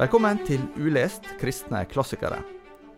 [0.00, 2.38] Velkommen til Ulest kristne klassikere.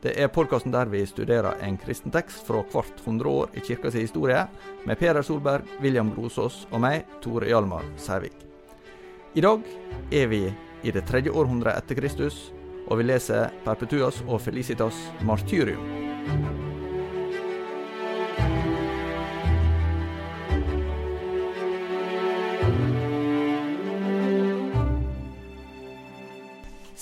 [0.04, 3.96] Det er podkasten der vi studerer en kristen tekst fra hvert hundre år i kirkas
[3.98, 4.44] historie,
[4.86, 8.36] med Peder Solberg, William Grosås og meg, Tore Hjalmar Sævik.
[9.34, 9.66] I dag
[10.14, 10.44] er vi
[10.86, 12.52] i det tredje århundret etter Kristus,
[12.86, 16.01] og vi leser Perpetuas og Felicitas martyrium.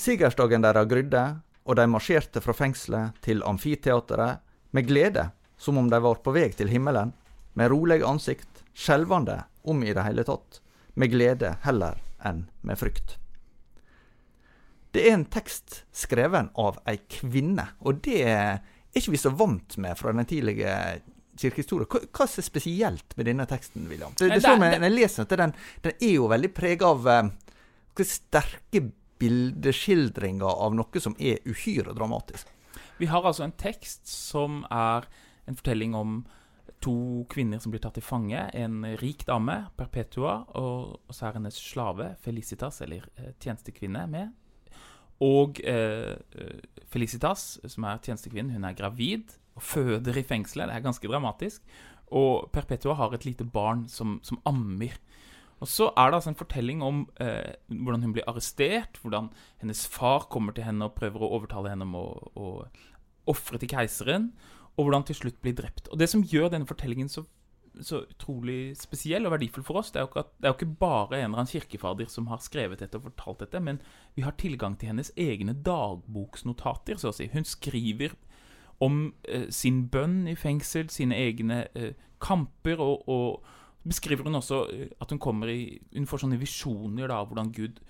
[0.01, 1.23] Sigersdagen deres grydde,
[1.69, 4.41] og de marsjerte fra fengselet til amfiteateret
[4.73, 5.27] med glede,
[5.61, 7.13] som om de var på vei til himmelen,
[7.53, 10.61] med rolig ansikt, skjelvende om i det hele tatt,
[10.97, 13.17] med glede heller enn med frykt.
[14.91, 18.63] Det er en tekst skreven av ei kvinne, og det er
[18.97, 20.73] ikke vi så vant med fra den tidlige
[21.39, 21.87] kirkehistorie.
[21.87, 24.17] Hva, er spesielt med denne teksten, William?
[24.17, 25.53] Det, det, det, det, det, jeg leser den,
[25.85, 27.31] den er jo veldig prega av uh,
[28.01, 28.83] sterke
[29.21, 32.49] bildeskildringer av noe som er uhyre dramatisk.
[32.97, 35.07] Vi har altså en tekst som er
[35.49, 36.21] en fortelling om
[36.81, 38.41] to kvinner som blir tatt til fange.
[38.57, 44.31] En rik dame, Perpetua, og, så er hennes slave, Felicitas, eller eh, tjenestekvinne, med.
[45.21, 46.17] Og eh,
[46.89, 50.71] Felicitas, som er tjenestekvinnen, hun er gravid og føder i fengselet.
[50.71, 51.75] Det er ganske dramatisk.
[52.17, 54.97] Og Perpetua har et lite barn som, som ammer.
[55.61, 59.29] Og så er det altså en fortelling om eh, hvordan hun blir arrestert, hvordan
[59.61, 62.47] hennes far kommer til henne og prøver å overtale henne om å, å
[63.29, 64.31] ofre til keiseren,
[64.73, 65.91] og hvordan til slutt blir drept.
[65.93, 67.23] Og Det som gjør denne fortellingen så,
[67.77, 70.79] så utrolig spesiell og verdifull for oss, det er, jo ikke, at, er jo ikke
[70.81, 73.83] bare en eller annen kirkefader som har skrevet dette og fortalt dette, men
[74.17, 77.29] vi har tilgang til hennes egne dagboksnotater, så å si.
[77.29, 78.17] Hun skriver
[78.81, 84.65] om eh, sin bønn i fengsel, sine egne eh, kamper og, og beskriver hun også
[84.73, 87.81] eh, at hun kommer i Hun får sånne visjoner da, hvordan Gud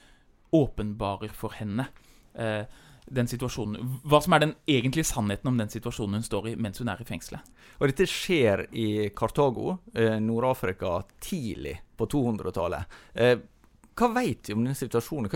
[0.56, 1.88] åpenbarer for henne
[2.36, 2.64] eh,
[3.12, 6.82] den situasjonen Hva som er den egentlige sannheten om den situasjonen hun står i mens
[6.82, 7.44] hun er i fengselet.
[7.80, 8.88] Og dette skjer i
[9.18, 12.98] Kartago, eh, Nord-Afrika, tidlig på 200-tallet.
[13.16, 13.38] Eh,
[13.98, 15.32] hva vet vi om den situasjonen?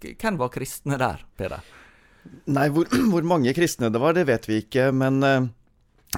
[0.00, 1.64] Hvem var kristne der, Peder?
[2.52, 4.90] Nei, hvor, hvor, mange kristne det var, det vet vi ikke.
[4.92, 5.48] Men, eh,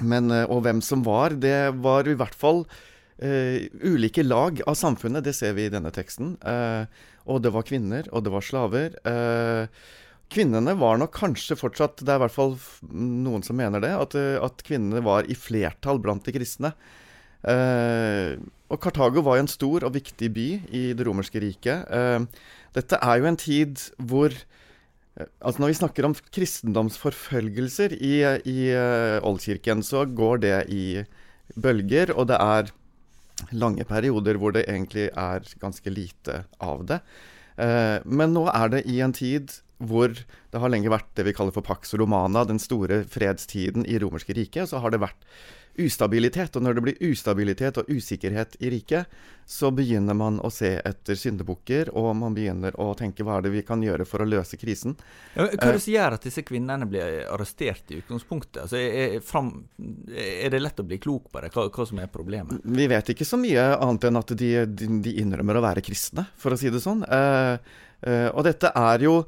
[0.03, 2.65] men, og hvem som var, det var i hvert fall
[3.21, 6.33] Uh, ulike lag av samfunnet, det ser vi i denne teksten.
[6.41, 6.89] Uh,
[7.29, 8.97] og det var kvinner, og det var slaver.
[9.05, 9.69] Uh,
[10.33, 12.55] kvinnene var nok kanskje fortsatt Det er i hvert fall
[12.89, 13.91] noen som mener det.
[13.93, 16.73] At, at kvinnene var i flertall blant de kristne.
[17.43, 21.85] og Kartago var jo en stor og viktig by i det romerske riket.
[22.73, 24.33] dette er jo en tid hvor
[25.13, 28.15] Altså Når vi snakker om kristendomsforfølgelser i,
[28.49, 28.73] i
[29.21, 30.85] oldkirken, så går det i
[31.53, 32.71] bølger, og det er
[33.51, 36.99] lange perioder hvor det egentlig er ganske lite av det.
[37.57, 39.51] Eh, men nå er det i en tid
[39.89, 43.99] hvor det har lenge vært det vi kaller for Pax Romana, den store fredstiden i
[44.01, 44.71] romerske riket.
[44.71, 45.27] Så har det vært
[45.77, 46.55] ustabilitet.
[46.55, 49.09] Og når det blir ustabilitet og usikkerhet i riket,
[49.45, 53.53] så begynner man å se etter syndebukker, og man begynner å tenke hva er det
[53.55, 54.95] vi kan gjøre for å løse krisen.
[55.33, 58.61] Ja, hva er det som gjør at disse kvinnene blir arrestert i utgangspunktet?
[58.65, 59.51] Altså, er, fram,
[60.13, 62.61] er, det lett å bli klok på det, hva, hva, som er problemet?
[62.63, 66.27] Vi vet ikke så mye annet enn at de, de, de innrømmer å være kristne,
[66.39, 67.03] for å si det sånn.
[67.09, 67.57] Uh,
[68.05, 69.23] uh, og dette er jo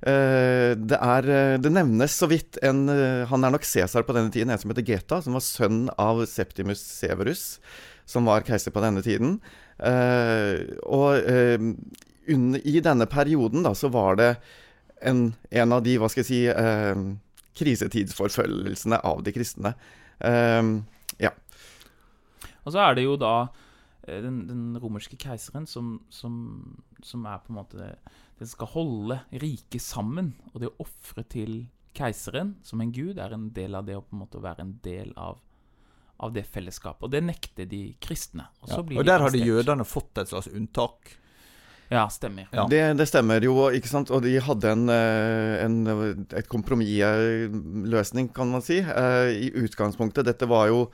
[0.00, 1.26] det, er,
[1.60, 2.88] det, nevnes så vidt en
[3.28, 6.22] Han er nok Cæsar på denne tiden, en som heter Geta, som var sønn av
[6.24, 7.42] Septimus Severus,
[8.08, 9.36] som var keiser på denne tiden.
[10.88, 11.20] Og
[12.30, 14.30] i denne perioden da, så var det
[15.04, 16.40] en, en av de, hva skal jeg si,
[17.60, 19.74] krisetidsforfølgelsene av de kristne.
[20.20, 21.34] ja.
[22.64, 23.34] Og så er det jo da
[24.06, 26.34] den, den romerske keiseren som, som,
[27.04, 27.92] som er på en måte
[28.40, 30.32] den skal holde riket sammen.
[30.54, 34.04] Og det å ofre til keiseren som en gud er en del av det å
[34.04, 35.40] på en måte være en del av,
[36.24, 37.04] av det fellesskapet.
[37.04, 38.48] Og det nekter de kristne.
[38.64, 41.18] Og, ja, og der hadde jødene fått et slags unntak.
[41.90, 42.46] Ja, stemmer.
[42.54, 42.64] Ja.
[42.70, 44.12] Det, det, stemmer jo, ikke sant.
[44.14, 45.80] Og de hadde en, eh, en,
[46.38, 50.24] et kompromissløsning, kan man si, eh, i utgangspunktet.
[50.30, 50.86] Dette var jo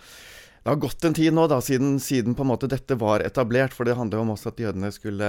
[0.67, 3.71] Det har gått en tid nå da, siden, siden på en måte dette var etablert,
[3.71, 5.29] for det handler jo om også at jødene skulle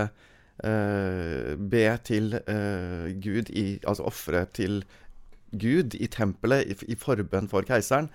[0.58, 4.82] be til uh, Gud i, Altså ofre til
[5.54, 8.10] Gud i tempelet i, i forbønn for keiseren.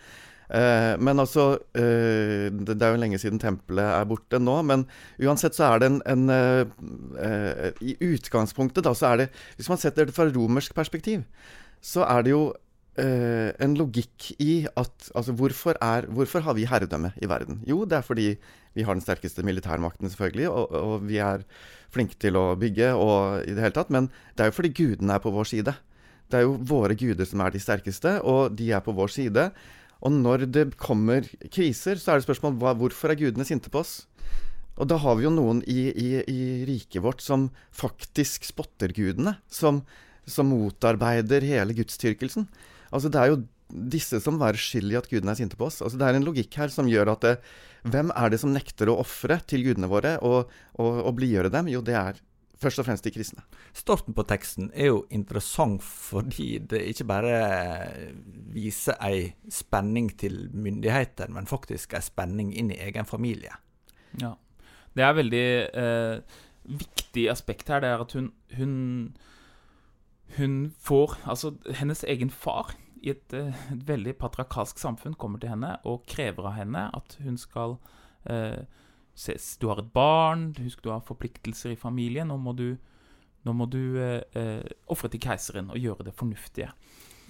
[0.53, 4.59] Uh, men altså det, det, er jo lenge siden tempelet er borte nå.
[4.67, 4.85] Men
[5.23, 10.11] uansett så er det en, en I utgangspunktet, da, så er det Hvis man setter
[10.11, 11.23] det fra romersk perspektiv,
[11.81, 12.45] så er det jo
[13.01, 17.63] eh, en logikk i at Altså, hvorfor, er, hvorfor har vi herredømme i verden?
[17.69, 18.29] Jo, det er fordi
[18.75, 21.45] vi har den sterkeste militærmakten, selvfølgelig, og, og vi er
[21.93, 23.93] flinke til å bygge og i det hele tatt.
[23.93, 25.75] Men det er jo fordi gudene er på vår side.
[26.33, 29.51] Det er jo våre guder som er de sterkeste, og de er på vår side.
[30.03, 33.83] Og når det kommer kriser, så er det spørsmål hva, hvorfor er gudene sinte på
[33.85, 34.07] oss?
[34.81, 39.37] Og da har vi jo noen i, i, i riket vårt som faktisk spotter gudene.
[39.53, 39.83] Som,
[40.25, 42.49] som motarbeider hele gudstyrkelsen.
[42.93, 43.43] Altså Det er jo
[43.73, 45.81] disse som var skyld i at gudene er sinte på oss.
[45.81, 47.37] Altså Det er en logikk her som gjør at det,
[47.89, 51.71] hvem er det som nekter å ofre til gudene våre og, og, og blidgjøre dem?
[51.73, 52.21] Jo, det er
[52.63, 53.43] først og fremst de kristne.
[53.75, 57.35] Starten på teksten er jo interessant fordi det ikke bare
[58.55, 63.57] viser ei spenning til myndigheter, men faktisk ei spenning inn i egen familie.
[64.21, 64.37] Ja.
[64.93, 65.47] Det er veldig
[65.81, 68.75] eh, viktig aspekt her, det er at hun, hun
[70.37, 75.53] hun får Altså, hennes egen far i et, eh, et, veldig patriarkalsk samfunn kommer til
[75.53, 77.77] henne og krever av henne at hun skal
[78.31, 78.63] eh,
[79.15, 82.31] ses, Du har et barn, husk du har forpliktelser i familien.
[82.31, 82.77] Nå må du,
[83.45, 86.71] nå du eh, eh ofre til keiseren og gjøre det fornuftige.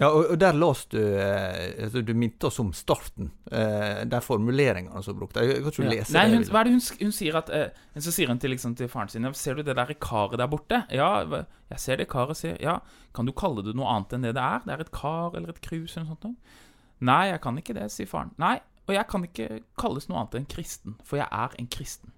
[0.01, 3.31] Ja, og, og der låste du eh, altså, Du minte oss om starten.
[3.53, 5.45] Eh, de formuleringene som brukte.
[5.45, 5.93] Jeg kan ikke ja.
[5.93, 8.55] lese Nei, hun, hva er det hun, hun sier at eh, Så sier hun til,
[8.55, 10.83] liksom, til faren sin Ser du det der karet der borte?
[10.91, 12.41] Ja, jeg ser det karet.
[12.41, 12.79] Sier, ja,
[13.15, 14.67] Kan du kalle det noe annet enn det det er?
[14.67, 16.59] Det er et kar eller et krus eller noe sånt?
[17.03, 18.31] Nei, jeg kan ikke det, sier faren.
[18.39, 18.57] Nei,
[18.87, 19.49] og jeg kan ikke
[19.79, 22.13] kalles noe annet enn kristen, for jeg er en kristen.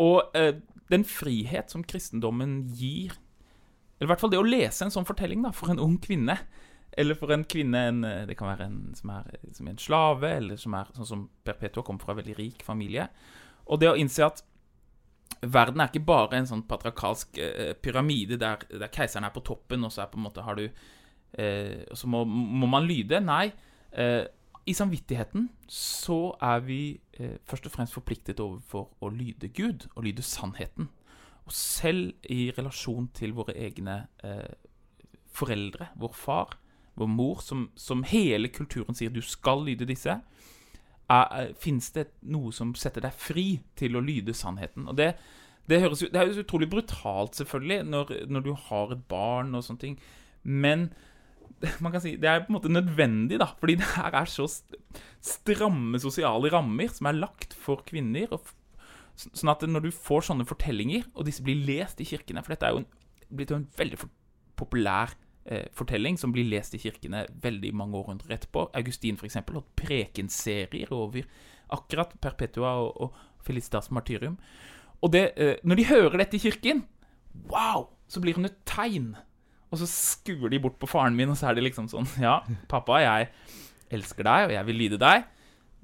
[0.00, 0.58] Og eh,
[0.92, 3.14] den frihet som kristendommen gir
[3.94, 6.34] Eller i hvert fall det å lese en sånn fortelling da, for en ung kvinne
[6.96, 9.78] eller for en kvinne en, eh, Det kan være en som er, som er en
[9.78, 13.08] slave, eller som er sånn som Perpetua, kommer fra en veldig rik familie.
[13.66, 14.42] Og det å innse at
[15.44, 19.84] verden er ikke bare en sånn patriarkalsk eh, pyramide der, der, keiseren er på toppen,
[19.84, 23.20] og så er på en måte har du eh, så må, må, man lyde.
[23.24, 23.52] Nei.
[23.92, 24.24] Eh,
[24.66, 26.80] I samvittigheten så er vi
[27.18, 30.90] eh, først og fremst forpliktet overfor å lyde Gud, og lyde sannheten.
[31.44, 34.54] Og selv i relasjon til våre egne eh,
[35.34, 36.54] foreldre, vår far,
[36.98, 40.18] vår mor, som, som, hele kulturen sier du skal lyde disse,
[41.60, 44.86] fins det noe som setter deg fri til å lyde sannheten.
[44.88, 45.14] Og det,
[45.68, 49.82] det, høres, det er utrolig brutalt, selvfølgelig, når, når, du har et barn og sånne
[49.82, 49.98] ting.
[50.42, 50.88] Men
[51.84, 53.50] man kan si, det er på en måte nødvendig, da.
[53.60, 54.48] Fordi det her er så
[55.24, 58.32] stramme sosiale rammer som er lagt for kvinner.
[58.34, 58.48] Og,
[59.14, 62.66] sånn at når du får sånne fortellinger, og disse blir lest i kirkene For dette
[62.66, 62.88] er jo en,
[63.30, 64.00] blitt jo en veldig
[64.58, 65.14] populær
[65.76, 68.70] fortelling som blir lest i kirkene veldig mange århundrer etterpå.
[68.80, 69.36] Augustin f.eks.
[69.42, 71.26] holdt prekenserier over
[71.74, 74.38] akkurat Perpetua og, og Felicitas martyrium.
[75.04, 76.84] Og det, eh, når de hører dette i kirken,
[77.50, 79.12] wow, så blir hun et tegn.
[79.70, 82.40] Og så skuer de bort på faren min, og så er det liksom sånn Ja,
[82.70, 83.28] pappa, jeg
[83.94, 85.26] elsker deg, og jeg vil lyde deg,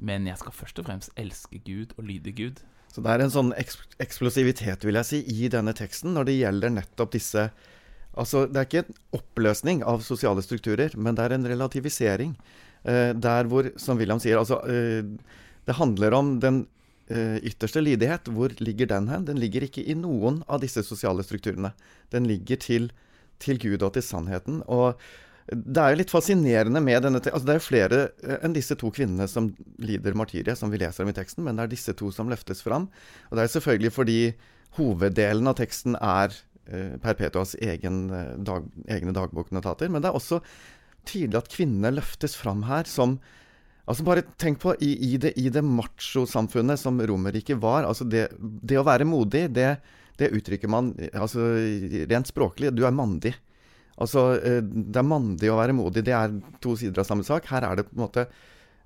[0.00, 2.62] men jeg skal først og fremst elske Gud og lyde Gud.
[2.90, 6.72] Så det er en sånn eksplosivitet, vil jeg si, i denne teksten når det gjelder
[6.74, 7.44] nettopp disse
[8.18, 12.34] Altså, det er ikke en oppløsning av sosiale strukturer, men det er en relativisering.
[12.82, 15.04] Eh, der hvor, som William sier, altså eh,
[15.68, 16.62] Det handler om den
[17.08, 18.30] eh, ytterste lydighet.
[18.32, 19.26] Hvor ligger den hen?
[19.28, 21.72] Den ligger ikke i noen av disse sosiale strukturene.
[22.10, 22.90] Den ligger til,
[23.38, 24.62] til Gud og til sannheten.
[24.66, 24.98] Og
[25.50, 28.76] det er jo litt fascinerende med denne altså Det er jo flere eh, enn disse
[28.78, 29.50] to kvinnene som
[29.82, 32.62] lider martyriet, som vi leser om i teksten, men det er disse to som løftes
[32.62, 32.88] fram.
[33.30, 34.20] Og det er selvfølgelig fordi
[34.78, 36.36] hoveddelen av teksten er
[37.02, 39.90] Perpetuas egen, eh, dag, egne dagboknotater.
[39.90, 40.40] Men det er også
[41.08, 43.18] tydelig at kvinnene løftes fram her som
[43.90, 47.82] Altså Bare tenk på i, i det, i det machosamfunnet som Romerriket var.
[47.88, 49.80] altså det, det, å være modig, det,
[50.20, 51.48] det, uttrykker man altså
[52.12, 52.70] rent språklig.
[52.76, 53.32] Du er mandig.
[53.98, 56.04] Altså, eh, det er mandig å være modig.
[56.06, 57.50] Det er to sider av samme sak.
[57.50, 58.28] Her er det på en måte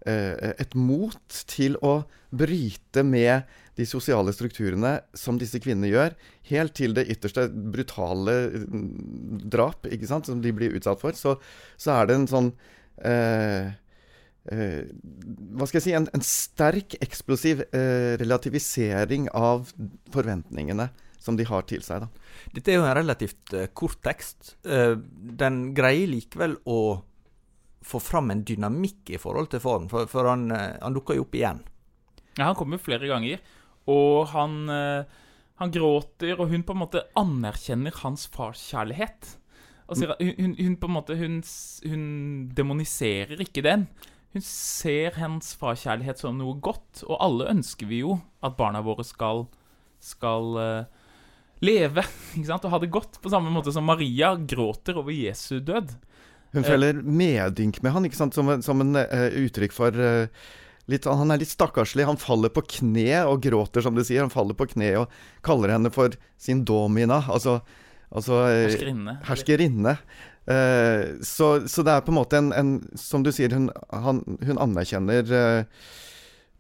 [0.05, 1.99] et mot til å
[2.33, 3.45] bryte med
[3.79, 6.17] de sosiale strukturene som disse kvinnene gjør,
[6.51, 11.37] helt til det ytterste brutale mm, drap ikke sant, som de blir utsatt for, så,
[11.77, 12.51] så er det en sånn
[13.03, 13.73] eh,
[14.55, 14.83] eh,
[15.59, 19.73] Hva skal jeg si En, en sterk, eksplosiv eh, relativisering av
[20.15, 20.93] forventningene
[21.25, 22.05] som de har til seg.
[22.05, 22.33] Da.
[22.53, 24.59] Dette er jo en relativt uh, kort tekst.
[24.69, 25.01] Uh,
[25.41, 26.81] den greier likevel å
[27.85, 31.25] få fram en dynamikk i forhold til form, for, for han, uh, han dukker jo
[31.25, 31.63] opp igjen.
[32.35, 33.41] Ja, Han kommer flere ganger.
[33.91, 35.05] Og han, eh,
[35.61, 39.37] han gråter, og hun på en måte anerkjenner hans farskjærlighet.
[39.85, 41.41] Altså, hun, hun, på en måte hun,
[41.85, 42.05] hun,
[42.57, 43.87] demoniserer ikke den.
[44.33, 49.05] Hun ser hans farskjærlighet som noe godt, og alle ønsker vi jo at barna våre
[49.07, 49.45] skal,
[50.03, 51.05] skal uh,
[51.63, 52.03] leve
[52.35, 52.65] ikke sant?
[52.65, 55.93] og ha det godt, på samme måte som Maria gråter over Jesu død.
[56.55, 58.35] Hun føler medynk med han, ikke sant?
[58.35, 60.45] som, som en uh, uttrykk for eh,
[60.91, 62.07] litt, Han er litt stakkarslig.
[62.09, 64.25] Han faller på kne og gråter, som du sier.
[64.25, 67.61] Han faller på kne og kaller henne for sin domina, altså,
[68.11, 69.19] altså eh, Herskerinne.
[69.29, 69.99] herskerinne.
[70.45, 74.21] Eh, så, så det er på en måte en, en Som du sier, hun, han,
[74.45, 75.87] hun anerkjenner eh,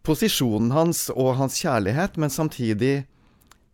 [0.04, 3.06] posisjonen hans og hans kjærlighet, men samtidig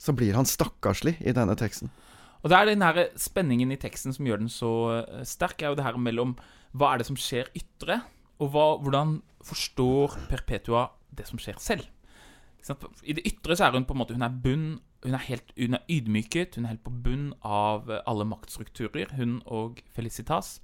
[0.01, 1.91] så blir han stakkarslig i denne teksten.
[2.41, 5.73] Og det er den her spenningen i teksten som gjør den så eh, sterk, er
[5.73, 6.37] jo det her mellom
[6.71, 8.01] hva er det som skjer ytre,
[8.41, 11.87] og hva, hvordan forstår Perpetua det som skjer selv.
[13.09, 14.67] I det ytre så er hun på en måte Hun er bunn
[15.01, 19.15] Hun er helt hun er ydmyket, hun er helt på bunn av eh, alle maktstrukturer,
[19.17, 20.59] hun og Felicitas.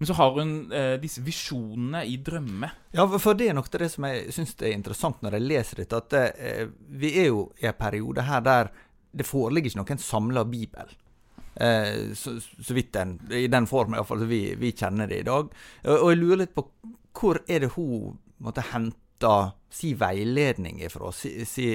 [0.00, 2.72] Men så har hun eh, disse visjonene i drømme.
[2.94, 6.02] Ja, for- det er nok det som jeg syns er interessant når jeg leser dette,
[6.02, 8.72] at eh, vi er jo i en periode her der
[9.14, 10.90] det foreligger ikke noen samla bibel.
[11.54, 15.54] Eh, så, så vidt den, i den form iallfall vi, vi kjenner det i dag.
[15.86, 16.66] Og, og jeg lurer litt på
[17.16, 19.32] hvor er det hun måtte hente
[19.74, 21.10] si veiledning ifra?
[21.12, 21.66] Si, si,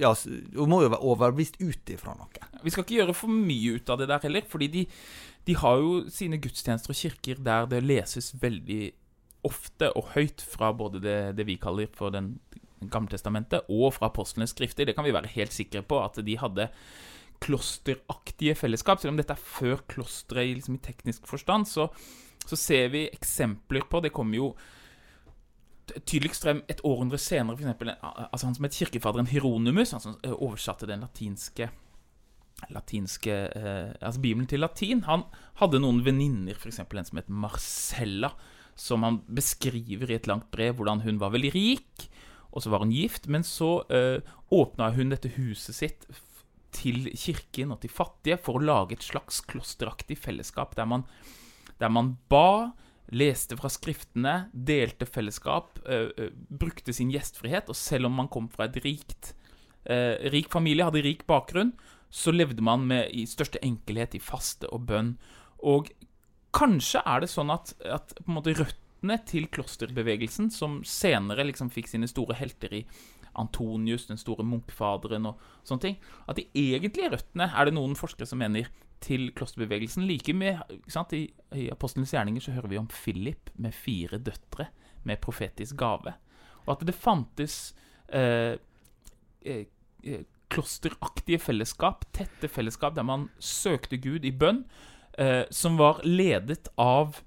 [0.00, 0.12] ja,
[0.56, 2.48] hun må jo være overbevist ut ifra noe.
[2.64, 4.86] Vi skal ikke gjøre for mye ut av det der heller, fordi de,
[5.48, 8.82] de har jo sine gudstjenester og kirker der det leses veldig
[9.48, 12.34] ofte og høyt fra både det, det vi kaller for den
[12.80, 14.86] Gammeltestamentet, og fra apostlenes skrifter.
[14.88, 16.68] Det kan vi være helt sikre på, at de hadde
[17.44, 19.00] klosteraktige fellesskap.
[19.00, 21.90] Selv om dette er før klosteret liksom, i teknisk forstand, så,
[22.50, 24.52] så ser vi eksempler på Det kommer jo
[25.90, 30.86] tydeligst frem et århundre senere, eksempel, altså han som het kirkefaderen Hieronymus, han som oversatte
[30.86, 31.70] den latinske
[32.68, 35.04] latinske eh, Altså Bibelen til latin.
[35.06, 35.24] Han
[35.60, 36.82] hadde noen venninner, f.eks.
[36.82, 38.34] en som het Marcella,
[38.76, 42.08] som han beskriver i et langt brev hvordan hun var veldig rik,
[42.50, 44.20] og så var hun gift, men så eh,
[44.52, 46.08] åpna hun dette huset sitt
[46.74, 51.06] til kirken og til fattige for å lage et slags klosteraktig fellesskap der man,
[51.80, 52.72] der man ba,
[53.10, 55.80] leste fra skriftene, delte fellesskap,
[56.48, 59.34] brukte sin gjestfrihet, og selv om man kom fra et rikt
[60.30, 61.72] rik familie, hadde rik bakgrunn,
[62.10, 65.14] så levde man med i største enkelhet i faste og bønn.
[65.66, 65.88] Og
[66.56, 71.70] kanskje er det sånn at, at på en måte røttene til klosterbevegelsen, som senere liksom
[71.72, 72.84] fikk sine store helter i
[73.38, 78.28] Antonius, den store munkfaderen og sånne ting, at de egentlige røttene, er det noen forskere
[78.28, 78.68] som mener,
[79.00, 80.60] til klosterbevegelsen like med?
[81.16, 81.22] I,
[81.56, 84.68] I Apostelens gjerninger så hører vi om Philip med fire døtre
[85.08, 86.14] med profetisk gave.
[86.66, 87.72] Og at det fantes
[88.12, 88.56] eh,
[89.42, 89.64] eh,
[90.04, 94.64] eh, klosteraktige fellesskap, tette fellesskap der man søkte Gud i bønn,
[95.18, 97.20] eh, som var ledet av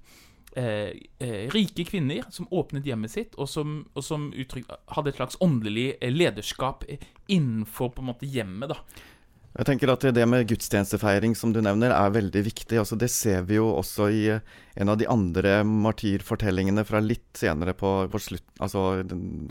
[0.56, 5.20] eh, eh, rike kvinner som åpnet hjemmet sitt, og som, og som uttrykk, hadde et
[5.20, 6.84] slags åndelig lederskap
[7.26, 8.74] innenfor på en måte hjemmet.
[8.74, 9.10] da.
[9.54, 12.78] Jeg tenker at det med gudstjenestefeiring som du nevner, er veldig viktig.
[12.80, 17.38] Altså, det ser vi jo også i eh, en av de andre martyrfortellingene fra litt
[17.38, 19.04] senere på, på slutt, altså,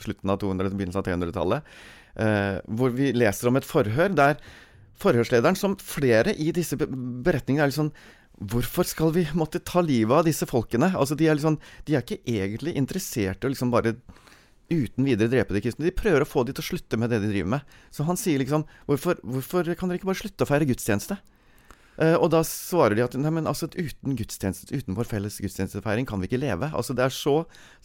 [0.03, 1.71] slutten av 200- begynnelsen av 300-tallet.
[2.19, 4.35] Eh, hvor vi leser om et forhør der
[4.99, 7.95] forhørslederen, som flere i disse beretningene, er litt sånn
[8.33, 10.89] Hvorfor skal vi måtte ta livet av disse folkene?
[10.97, 13.93] Altså, de er, liksom, de er ikke egentlig interessert i å liksom bare
[14.71, 15.87] uten videre drepe de kristne.
[15.87, 17.77] De prøver å få de til å slutte med det de driver med.
[17.93, 21.19] Så han sier liksom Hvorfor, hvorfor kan dere ikke bare slutte å feire gudstjeneste?
[21.93, 26.07] Uh, og da svarer de at nei, men altså, uten gudstjeneste, uten vår felles gudstjenestefeiring
[26.09, 26.71] kan vi ikke leve.
[26.73, 27.35] Altså Det er så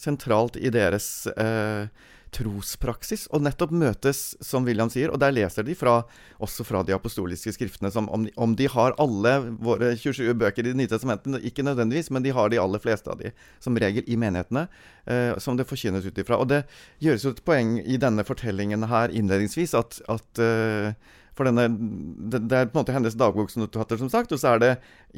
[0.01, 1.91] sentralt i deres eh,
[2.35, 5.13] trospraksis og nettopp møtes, som William sier.
[5.13, 6.01] Og der leser de fra,
[6.43, 10.65] også fra de apostoliske skriftene, som om de, om de har alle våre 27 bøker
[10.65, 13.33] i Det nye testamentet, ikke nødvendigvis, men de har de aller fleste av de
[13.65, 14.69] som regel i menighetene,
[15.07, 16.39] eh, som det forkynnes ut ifra.
[16.39, 16.65] Og det
[17.05, 20.93] gjøres jo et poeng i denne fortellingen her innledningsvis at, at eh,
[21.39, 24.65] for denne, det, det er på en måte hennes dagboksnotater, som sagt, og så er
[24.65, 24.73] det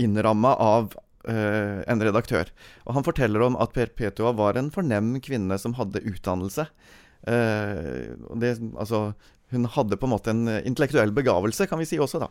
[0.04, 0.92] innramma av
[1.28, 2.50] eh, en redaktør.
[2.86, 6.68] Og han forteller om at Perpetua var en fornem kvinne som hadde utdannelse.
[7.20, 9.10] Uh, det, altså,
[9.52, 12.30] hun hadde på en måte en intellektuell begavelse, kan vi si også, da.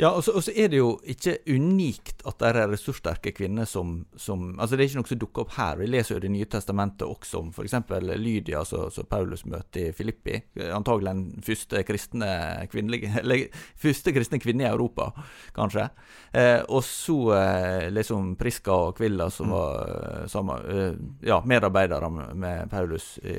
[0.00, 3.68] Ja, og så, og så er det jo ikke unikt at det er ressurssterke kvinner
[3.68, 5.76] som, som Altså, det er ikke noe som dukker opp her.
[5.80, 7.76] Vi leser jo Det nye testamentet også om f.eks.
[8.16, 10.38] Lydia, som Paulus møter i Filippi.
[10.72, 12.32] Antagelig den første kristne
[12.72, 13.46] kvinnelige Eller
[13.78, 15.10] første kristne kvinne i Europa,
[15.54, 15.88] kanskje.
[16.32, 19.52] Eh, og så eh, liksom Priska og Kvilla, som Mm.
[19.52, 20.28] var mm.
[20.28, 20.92] samme, eh,
[21.28, 23.36] ja, medarbeidere med, Paulus i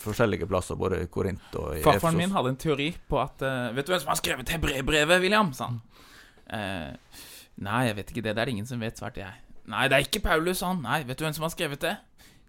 [0.00, 3.72] forskjellige plasser, både i Korint og i Farfaren min hadde en teori på at uh,
[3.76, 5.52] Vet du hvem som har skrevet hebreerbrevet, William?
[5.56, 5.80] sa han.
[6.52, 7.20] Uh,
[7.64, 8.34] nei, jeg vet ikke det.
[8.36, 9.58] Det er det ingen som vet, svarte jeg.
[9.72, 10.82] Nei, det er ikke Paulus, sa han.
[10.84, 11.96] Nei, vet du hvem som har skrevet det?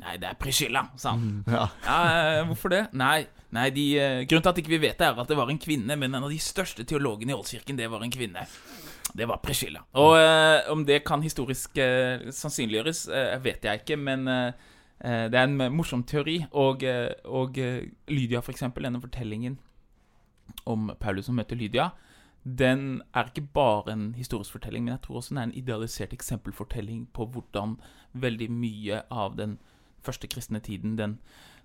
[0.04, 1.44] Nei, det er Priscilla, sa han.
[1.48, 1.68] Ja.
[1.88, 2.00] Ja,
[2.40, 2.86] eh, hvorfor det?
[2.98, 3.86] Nei, Nei, de,
[4.26, 6.26] Grunnen til at ikke vi vet det, er at det var en kvinne, men en
[6.26, 8.48] av de største teologene i Oldkirken, det var en kvinne.
[9.14, 9.84] Det var Priscilla.
[10.02, 14.26] Og eh, om det kan historisk eh, sannsynliggjøres, eh, vet jeg ikke, men
[15.04, 16.46] det er en morsom teori.
[16.52, 19.60] Og, eh, og eh, Lydia, for eksempel, denne fortellingen
[20.66, 21.90] om Paulus som møter Lydia,
[22.44, 26.14] den er ikke bare en historisk fortelling, men jeg tror også den er en idealisert
[26.14, 27.78] eksempelfortelling på hvordan
[28.14, 29.58] veldig mye av den
[30.04, 31.20] første kristne tiden den,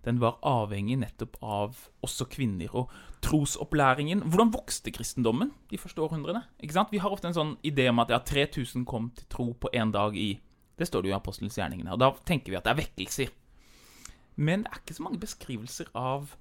[0.04, 2.70] den var avhengig nettopp av også kvinner.
[2.70, 2.90] Og
[3.22, 6.44] trosopplæringen Hvordan vokste kristendommen de første århundrene?
[6.90, 9.90] Vi har ofte en sånn idé om at ja, 3000 kom til tro på én
[9.92, 10.38] dag i
[10.78, 11.94] Det står det jo i Apostelens gjerningene.
[11.94, 13.32] Og da tenker vi at det er vekkelser.
[14.38, 16.34] Men det er ikke så mange beskrivelser av,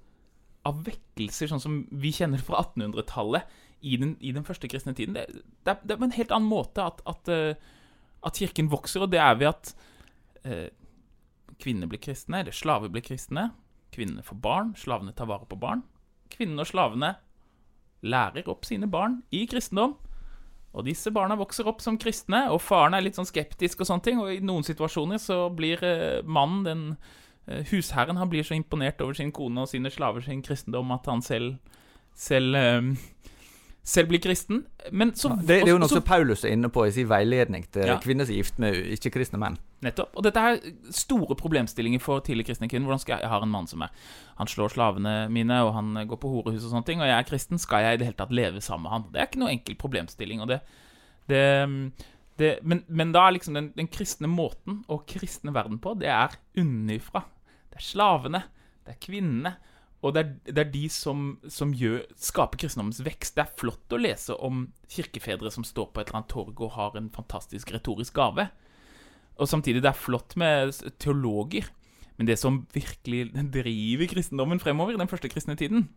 [0.67, 5.15] av vekkelser sånn som vi kjenner fra 1800-tallet i i den første kristne tiden.
[5.17, 5.25] Det,
[5.65, 7.55] det, er, det er på en helt annen måte at, at, eh,
[8.25, 9.73] at kirken vokser, og det er ved at
[10.43, 10.69] eh,
[11.61, 13.51] kvinner blir kristne, eller slaver blir kristne.
[13.93, 15.83] Kvinnene får barn, slavene tar vare på barn.
[16.33, 17.15] Kvinnene og slavene
[18.05, 19.95] lærer opp sine barn i kristendom.
[20.75, 24.05] Og disse barna vokser opp som kristne, og faren er litt sånn skeptisk, og sånne
[24.05, 26.83] ting, og i noen situasjoner så blir eh, mannen, den
[27.47, 31.07] eh, husherren, han blir så imponert over sin kone og sine slaver sin kristendom at
[31.09, 31.57] han selv,
[32.17, 32.91] selv eh,
[33.87, 34.65] selv bli kristen.
[34.91, 37.63] Men så, Det, det er jo noe som Paulus er inne på i sin veiledning
[37.71, 37.95] til Ja.
[38.03, 39.55] kvinner som er gift med ikke-kristne menn.
[39.85, 40.11] Nettopp.
[40.17, 40.57] Og dette er
[40.91, 42.89] store problemstillinger for tidlig kristne kvinner.
[42.89, 43.93] Hvordan skal jeg, jeg har en mann som er
[44.37, 47.29] Han slår slavene mine, og han går på horehus og sånne ting, og jeg er
[47.29, 47.57] kristen.
[47.63, 49.07] Skal jeg i det hele tatt leve sammen med han?
[49.13, 50.41] Det er ikke noe enkel problemstilling.
[50.43, 50.59] Og det,
[51.31, 51.41] det,
[52.37, 56.11] det, men, men da er liksom den, den kristne måten å kristne verden på, det
[56.11, 57.23] er unnifra.
[57.71, 58.43] Det er slavene.
[58.83, 59.55] Det er kvinnene.
[60.05, 63.33] Og det er, det er de som, som gjør, skaper kristendommens vekst.
[63.37, 66.75] Det er flott å lese om kirkefedre som står på et eller annet torg og
[66.75, 68.45] har en fantastisk retorisk gave.
[69.37, 71.71] Og samtidig det er flott med teologer.
[72.17, 75.87] Men det som virkelig driver kristendommen fremover den første kristne tiden,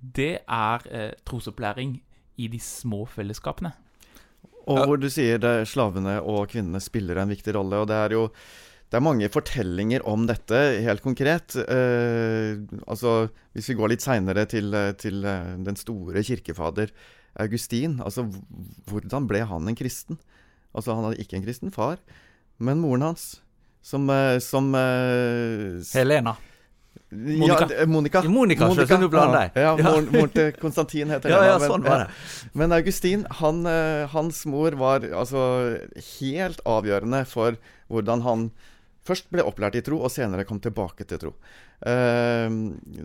[0.00, 1.98] det er eh, trosopplæring
[2.36, 3.72] i de små fellesskapene.
[4.66, 7.78] Og hvor du sier det, slavene og kvinnene spiller en viktig rolle.
[7.82, 8.24] Og det er jo
[8.90, 11.56] det er mange fortellinger om dette, helt konkret.
[11.58, 16.92] Eh, altså, Hvis vi går litt seinere til, eh, til eh, den store kirkefader
[17.42, 17.98] Augustin.
[18.00, 18.28] Altså,
[18.88, 20.18] hvordan ble han en kristen?
[20.74, 21.96] Altså, Han hadde ikke en kristen far,
[22.58, 23.40] men moren hans,
[23.82, 24.70] som, eh, som
[25.92, 26.36] Helena.
[27.10, 27.66] Ja, Monica.
[27.70, 28.22] d- Monica.
[28.26, 29.50] Monica, skjønner du blander deg.
[29.62, 29.82] ja Ja.
[29.84, 32.50] moren, moren til Konstantin heter Ja, ja, men- sånn var det.
[32.54, 33.64] men Augustin, han,
[34.10, 35.78] hans mor var altså
[36.20, 37.56] helt avgjørende for
[37.90, 38.50] hvordan han
[39.06, 41.32] først ble opplært i tro, og senere kom tilbake til tro.
[41.86, 42.48] Eh,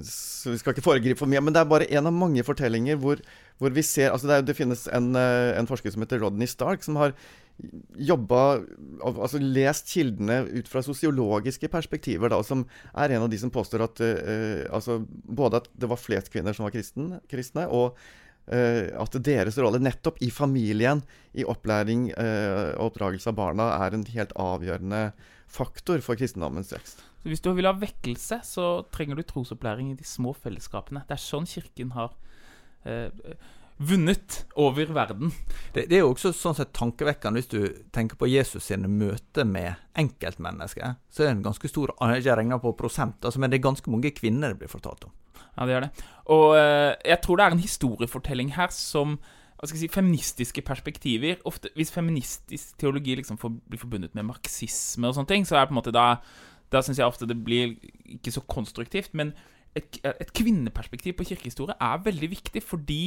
[0.08, 3.00] så Vi skal ikke foregripe for mye, men det er bare en av mange fortellinger
[3.02, 3.22] hvor,
[3.62, 6.50] hvor vi ser altså det, er, det finnes en, eh, en forsker som heter Rodney
[6.50, 7.16] Stark, som har
[8.00, 8.62] jobba
[9.02, 13.84] Altså lest kildene ut fra sosiologiske perspektiver, da, som er en av de som påstår
[13.86, 17.98] at uh, altså både at det var flest kvinner som var kristen, kristne, og
[18.52, 23.96] uh, at deres rolle nettopp i familien, i opplæring og og oppdragelse av barna, er
[23.96, 25.04] en helt avgjørende
[25.52, 27.02] faktor for kristendommens vekst.
[27.22, 31.04] Så Hvis du vil ha vekkelse, så trenger du trosopplæring i de små fellesskapene.
[31.08, 32.16] Det er sånn Kirken har
[32.88, 33.12] eh,
[33.82, 35.34] vunnet over verden.
[35.74, 37.62] Det, det er jo også sånn sett tankevekkende hvis du
[37.94, 40.98] tenker på Jesus sine møter med enkeltmennesker.
[41.10, 43.92] Så er det en ganske stor Jeg regner på prosent, altså, men det er ganske
[43.92, 45.14] mange kvinner det blir fortalt om.
[45.58, 45.92] Ja, det gjør det.
[46.32, 49.20] Og eh, jeg tror det er en historiefortelling her som
[49.62, 54.26] hva skal jeg si, Feministiske perspektiver ofte, Hvis feministisk teologi liksom får, blir forbundet med
[54.26, 56.08] marxisme og sånne ting, så er det på en måte da
[56.74, 57.76] Da syns jeg ofte det blir
[58.10, 59.14] ikke så konstruktivt.
[59.14, 59.34] Men
[59.76, 63.04] et, et kvinneperspektiv på kirkehistorie er veldig viktig fordi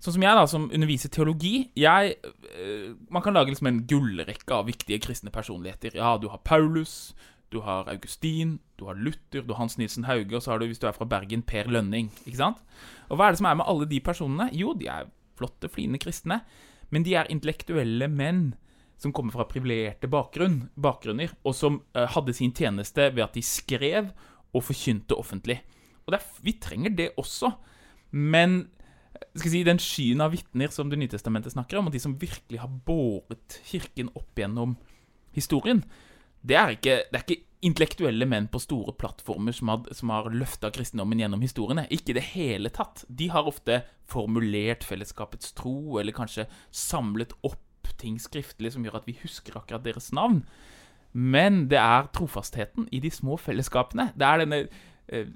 [0.00, 2.16] Sånn som jeg, da, som underviser teologi jeg,
[2.60, 5.96] eh, Man kan lage liksom en gullrekke av viktige kristne personligheter.
[5.96, 7.14] Ja, du har Paulus,
[7.52, 10.66] du har Augustin, du har Luther, du har Hans Nilsen Hauge, og så har du,
[10.66, 12.10] hvis du er fra Bergen, Per Lønning.
[12.26, 12.60] Ikke sant?
[13.08, 14.48] Og hva er det som er med alle de personene?
[14.52, 16.40] Jo, de er flotte, fline kristne,
[16.94, 18.52] men de er intellektuelle menn
[19.00, 23.42] som kommer fra privilegerte bakgrunn, bakgrunner, og som eh, hadde sin tjeneste ved at de
[23.44, 24.12] skrev
[24.54, 25.58] og forkynte offentlig.
[26.06, 27.50] Og er, vi trenger det også,
[28.14, 28.60] men
[29.16, 32.02] eh, skal si, den skyen av vitner som Det nye testamentet snakker om, og de
[32.02, 34.76] som virkelig har båret kirken opp gjennom
[35.34, 35.82] historien,
[36.44, 40.30] det er ikke, det er ikke intellektuelle menn på store plattformer som har, som har
[40.34, 41.86] løfta kristendommen gjennom historiene.
[41.94, 43.04] Ikke i det hele tatt.
[43.08, 47.60] De har ofte formulert fellesskapets tro, eller kanskje samlet opp
[48.00, 50.42] ting skriftlig som gjør at vi husker akkurat deres navn.
[51.14, 54.10] Men det er trofastheten i de små fellesskapene.
[54.18, 54.64] Det er denne
[55.08, 55.30] eh,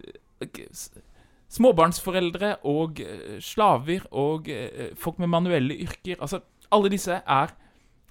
[1.49, 6.19] Småbarnsforeldre og eh, slaver og eh, folk med manuelle yrker.
[6.21, 6.43] Altså,
[6.75, 7.55] alle disse er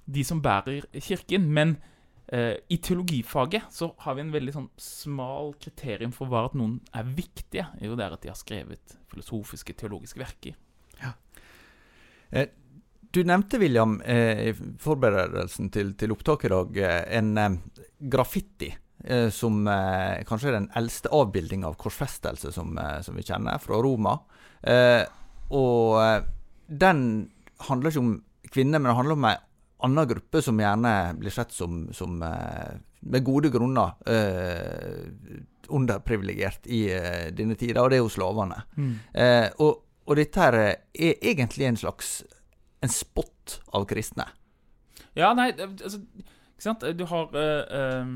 [0.08, 1.50] de som bærer kirken.
[1.52, 1.76] Men
[2.28, 7.06] I teologifaget så har vi en veldig sånn smal kriterium for hva at noen er
[7.16, 7.64] viktige.
[7.80, 10.58] Jo, det er at de har skrevet filosofiske, teologiske verker.
[13.10, 14.52] Du nevnte, William, eh, i
[14.84, 17.56] forberedelsen til, til opptaket i dag, eh, en eh,
[17.98, 18.68] graffiti.
[19.04, 23.56] eh, Som eh, kanskje er den eldste avbildinga av korsfestelse som, eh, som vi kjenner,
[23.64, 24.18] fra Roma.
[24.60, 25.06] Eh,
[25.48, 26.28] og eh,
[26.68, 27.30] den
[27.70, 28.16] handler ikke om
[28.52, 29.36] kvinner, men det handler om ei
[29.86, 36.86] anna gruppe som gjerne blir sett som, som eh, med gode grunner eh, underprivilegert i
[36.94, 38.62] eh, denne tida, og det er jo slavene.
[39.12, 42.18] Eh, og, og dette her er egentlig en slags
[42.80, 44.28] en spott av kristne.
[45.18, 46.84] Ja, nei, altså Ikke sant?
[46.98, 48.12] Du har uh, ehm,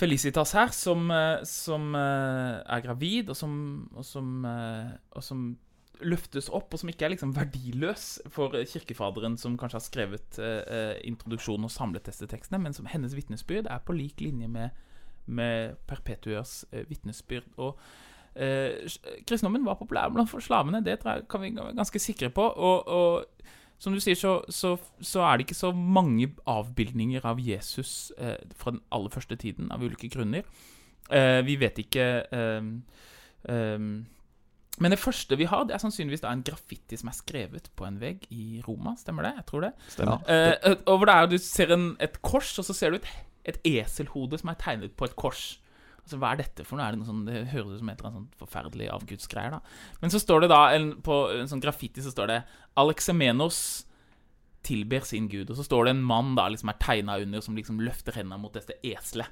[0.00, 1.08] Felicitas her, som,
[1.48, 3.52] som er gravid, og som,
[3.94, 5.44] og, som, og som
[6.00, 10.62] løftes opp, og som ikke er liksom verdiløs for kirkefaderen, som kanskje har skrevet eh,
[10.62, 14.70] eh, introduksjonen og samlet disse tekstene, men som hennes vitnesbyrd er på lik linje med,
[15.26, 17.50] med Perpetuers eh, vitnesbyrd.
[17.62, 17.78] Og
[18.34, 18.82] eh,
[19.28, 22.48] kristendommen var populær blant slavene, det jeg kan vi være ganske sikre på.
[22.50, 23.52] Og, og
[23.82, 28.38] som du sier, så, så, så er det ikke så mange avbildninger av Jesus eh,
[28.56, 30.46] fra den aller første tiden, av ulike grunner.
[31.10, 32.68] Eh, vi vet ikke eh,
[33.50, 33.86] eh,
[34.82, 37.86] Men det første vi har, det er sannsynligvis da en graffiti som er skrevet på
[37.86, 38.96] en vegg i Roma.
[38.98, 39.34] Stemmer det?
[39.38, 39.72] Jeg tror det.
[39.94, 40.24] Stemmer.
[40.26, 42.98] Eh, eh, og hvor det er, du ser en, et kors, og så ser du
[42.98, 43.10] et,
[43.52, 45.44] et eselhode som er tegnet på et kors.
[46.02, 46.88] Altså, Hva er dette for noe?
[46.88, 49.54] Er det, noe sånn, det høres ut som et eller annet sånn forferdelig avgudsgreier.
[49.54, 49.62] da.
[50.02, 52.42] Men så står det da, en, på en sånn graffiti så står det
[52.82, 53.62] Alexemenos
[54.66, 55.50] tilber sin gud.
[55.50, 58.40] Og så står det en mann da, liksom er tegna under, som liksom løfter hendene
[58.42, 59.30] mot dette eselet.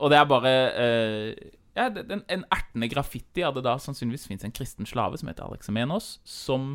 [0.00, 4.26] Og det er bare eh, ja, den, en, en ertende graffiti av det da sannsynligvis
[4.30, 6.72] fins en kristen slave som heter Alexemenos, som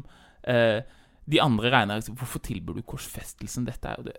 [0.48, 0.86] eh,
[1.26, 3.68] de andre regner liksom, Hvorfor tilbyr du korsfestelsen?
[3.68, 4.18] Dette er jo det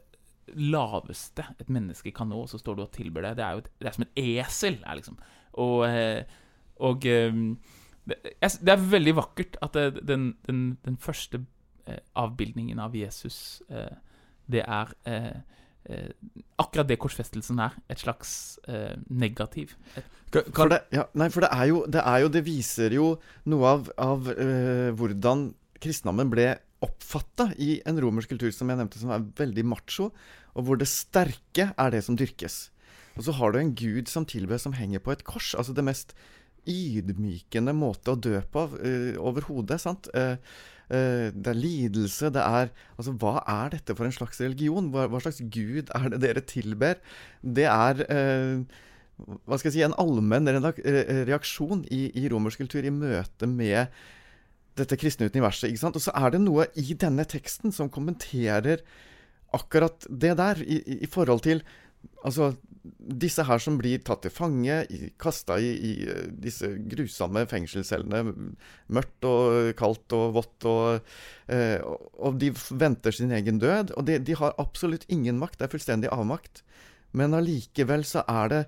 [0.55, 3.37] laveste et menneske kan nå, og så står du og tilbyr det.
[3.39, 4.79] Det er jo et, det er som et esel.
[4.85, 5.19] Er liksom.
[5.63, 6.23] Og, eh,
[6.85, 7.43] og eh,
[8.07, 11.43] det, det er veldig vakkert at det, den, den, den første
[11.87, 13.97] eh, avbildningen av Jesus, eh,
[14.47, 14.93] det er
[15.89, 16.13] eh,
[16.61, 17.75] Akkurat det korsfestelsen er.
[17.93, 19.77] Et slags eh, negativ.
[19.97, 23.11] Et, For det, ja, nei, for det er jo Det, er jo, det viser jo
[23.49, 29.01] noe av, av eh, hvordan kristendommen ble oppfatta i en romersk kultur som jeg nevnte,
[29.01, 30.11] som er veldig macho,
[30.57, 32.67] og hvor det sterke er det som dyrkes.
[33.17, 35.55] Og så har du en gud som tilbes som henger på et kors.
[35.57, 36.13] Altså det mest
[36.67, 39.79] ydmykende måte å dø på uh, overhodet.
[39.81, 40.11] sant?
[40.15, 40.37] Eh,
[40.89, 44.93] det er lidelse, det er Altså, hva er dette for en slags religion?
[44.95, 47.01] Hva, hva slags gud er det dere tilber?
[47.43, 48.63] Det er eh,
[49.17, 50.51] hva skal jeg si, en allmenn
[51.27, 53.89] reaksjon i, i romersk kultur i møte med
[54.77, 55.71] dette kristne universet.
[55.71, 55.97] ikke sant?
[55.97, 58.85] Og så er det noe i denne teksten som kommenterer
[59.57, 61.63] akkurat det der, i, i, i forhold til
[62.25, 62.53] altså,
[62.87, 64.77] disse her som blir tatt til fange,
[65.23, 68.21] kasta i, i eh, disse grusomme fengselscellene.
[68.95, 71.13] Mørkt og kaldt og vått, og,
[71.53, 73.95] eh, og- de venter sin egen død.
[73.97, 76.63] Og de, de har absolutt ingen makt, det er fullstendig avmakt.
[77.17, 78.63] Men allikevel så er det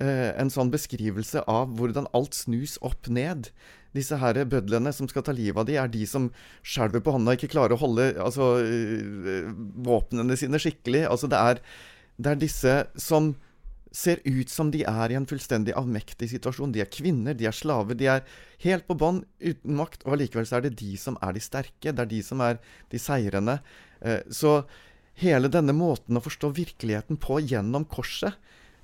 [0.00, 3.50] eh, en sånn beskrivelse av hvordan alt snus opp ned.
[3.96, 6.28] Disse her bødlene som skal ta livet av de, er de som
[6.62, 8.58] skjelver på hånda ikke klarer å holde altså,
[9.88, 11.06] våpnene sine skikkelig.
[11.08, 11.62] Altså, det er,
[12.18, 13.32] det er disse som
[13.94, 16.74] ser ut som de er i en fullstendig avmektig situasjon.
[16.74, 18.26] De er kvinner, de er slaver, de er
[18.64, 21.94] helt på bånn, uten makt, og allikevel så er det de som er de sterke.
[21.94, 22.60] Det er de som er
[22.92, 23.58] de seirende.
[24.02, 24.60] Eh, så
[25.22, 28.36] hele denne måten å forstå virkeligheten på gjennom korset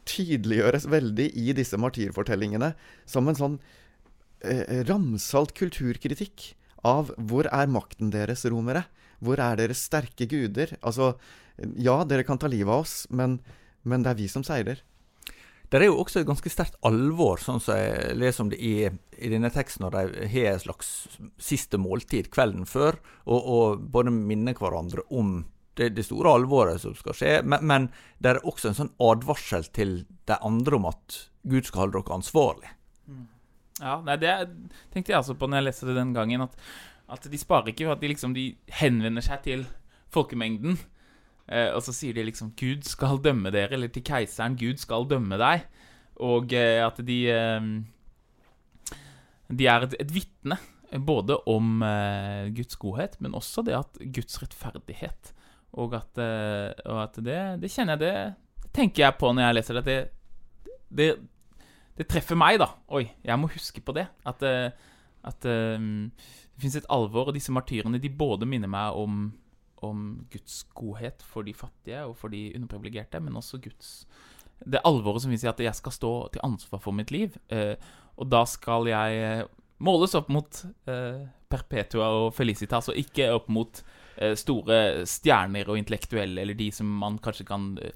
[0.08, 2.74] tydeliggjøres veldig i disse martyrfortellingene
[3.08, 3.54] som en sånn
[4.44, 6.52] eh, ramsalt kulturkritikk
[6.84, 8.84] av hvor er makten deres, romere?
[9.24, 10.74] Hvor er deres sterke guder?
[10.84, 11.14] Altså,
[11.76, 13.38] ja, dere kan ta livet av oss, men,
[13.82, 14.82] men det er vi som seirer.
[15.70, 18.74] Det er jo også et ganske sterkt alvor, sånn som jeg leser om det i,
[18.86, 20.90] i denne teksten, når de har et slags
[21.40, 25.40] siste måltid kvelden før, og, og både minner hverandre om
[25.74, 27.88] det, det store alvoret som skal skje, men, men
[28.22, 29.96] det er også en sånn advarsel til
[30.28, 32.70] de andre om at Gud skal holde dere ansvarlig.
[33.80, 34.34] Ja, nei, det
[34.94, 36.44] tenkte jeg altså på når jeg leste det den gangen.
[36.46, 36.54] At,
[37.10, 39.64] at de sparer ikke, at de liksom de henvender seg til
[40.14, 40.78] folkemengden.
[41.48, 45.08] Eh, og så sier de liksom 'Gud skal dømme dere', eller til keiseren 'Gud skal
[45.08, 45.66] dømme deg'.
[46.24, 47.60] Og eh, at de eh,
[49.52, 50.56] De er et, et vitne
[51.04, 51.82] både om
[52.54, 55.34] Guds godhet, men også det at Guds rettferdighet.
[55.72, 56.18] Og at,
[56.86, 59.96] og at det, det kjenner jeg det, tenker jeg på når jeg leser det.
[60.88, 61.08] Det,
[61.98, 62.70] det, treffer meg, da.
[62.88, 64.06] Oi, jeg må huske på det.
[64.24, 69.32] At, at det fins et alvor, og disse martyrene de både minner meg om,
[69.84, 74.06] om Guds godhet for de fattige og for de underprivilegerte, men også Guds
[74.64, 77.34] Det alvoret som viser at jeg skal stå til ansvar for mitt liv.
[77.52, 77.74] Eh,
[78.16, 79.44] og da skal jeg eh,
[79.84, 83.82] måles opp mot eh, Perpetua og Felicitas, og ikke opp mot
[84.16, 87.92] eh, store stjerner og intellektuelle, eller de som man kanskje kan eh,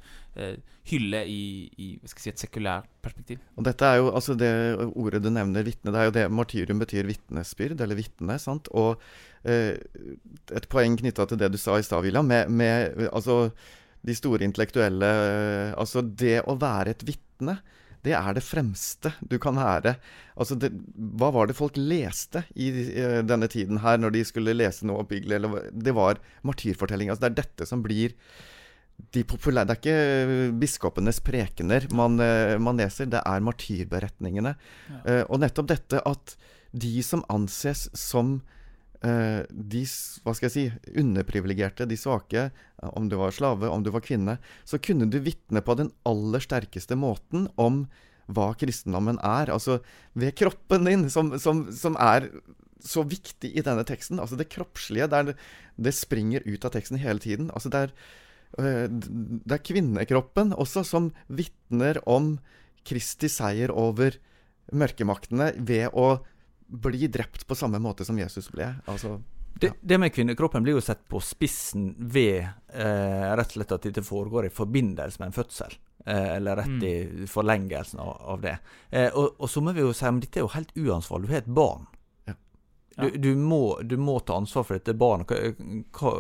[0.89, 3.41] hylle i, i si, et sekulært perspektiv.
[3.57, 4.51] Og dette er jo, altså Det
[4.89, 8.39] ordet du nevner, vitne, det er jo det Martyrium betyr vitnesbyrd, eller vitne.
[8.43, 8.71] sant?
[8.77, 9.03] Og
[9.45, 9.75] eh,
[10.55, 13.51] et poeng knytta til det du sa i stad, William, med, med altså,
[14.07, 17.59] de store intellektuelle eh, Altså det å være et vitne,
[18.07, 19.97] det er det fremste du kan være.
[20.39, 20.71] Altså det,
[21.19, 25.03] hva var det folk leste i i denne tiden her, når de skulle lese noe
[25.03, 25.35] oppbyggelig?
[25.41, 27.11] Eller, det var martyrfortelling.
[27.11, 28.15] Altså det er dette som blir
[29.15, 34.55] de populære Det er ikke biskopenes prekener man, eh, man leser, det er martyrberetningene.
[34.91, 35.01] Ja.
[35.07, 36.35] Uh, og nettopp dette at
[36.77, 38.41] de som anses som
[39.05, 39.85] uh, de
[40.25, 40.67] hva skal jeg si,
[41.01, 45.21] underprivilegerte, de svake, eh, om du var slave, om du var kvinne, så kunne du
[45.25, 47.87] vitne på den aller sterkeste måten om
[48.29, 49.53] hva kristendommen er.
[49.55, 49.81] Altså
[50.19, 52.29] ved kroppen din, som, som, som er
[52.85, 54.21] så viktig i denne teksten.
[54.23, 55.37] Altså det kroppslige, det,
[55.81, 57.53] det springer ut av teksten hele tiden.
[57.55, 62.37] Altså det er, eh, det er kvinnekroppen også som vitner om
[62.89, 64.17] Kristi seier over
[64.73, 66.19] mørkemaktene ved å
[66.69, 68.71] bli drept på samme måte som Jesus ble.
[68.89, 69.19] Altså,
[69.59, 73.87] Det, det med kvinnekroppen blir jo sett på spissen ved eh, rett og slett at
[73.89, 75.77] dette foregår i forbindelse med en fødsel.
[76.05, 78.59] Eh, eller rett i forlengelsen av, av det.
[78.91, 81.29] Eh, og, og så må vi jo si at dette er jo helt uansvarlig.
[81.29, 81.89] Du har et barn.
[82.29, 82.37] Ja.
[82.99, 85.33] Du, du, må, du må ta ansvar for dette barnet.
[85.33, 85.53] Hva,
[85.99, 86.15] hva,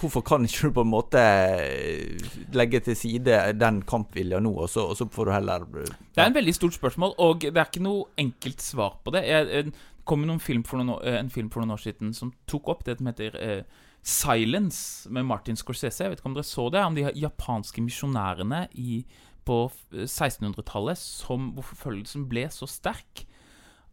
[0.00, 2.20] hvorfor kan ikke du på en måte eh,
[2.56, 6.28] legge til side den kampvilja nå, og så, og så får du heller Det er
[6.28, 9.24] en veldig stort spørsmål, og det er ikke noe enkelt svar på det.
[9.28, 9.68] Jeg, eh,
[10.04, 12.84] det kom noen film noen, eh, en film for noen år siden som tok opp
[12.84, 13.62] det som heter eh,
[14.04, 16.04] Silence med Martin Scorsese.
[16.04, 16.82] Jeg vet ikke om dere så det?
[16.84, 18.66] Om de japanske misjonærene
[19.48, 19.60] på
[19.94, 23.24] eh, 1600-tallet som hvor forfølgelsen ble så sterk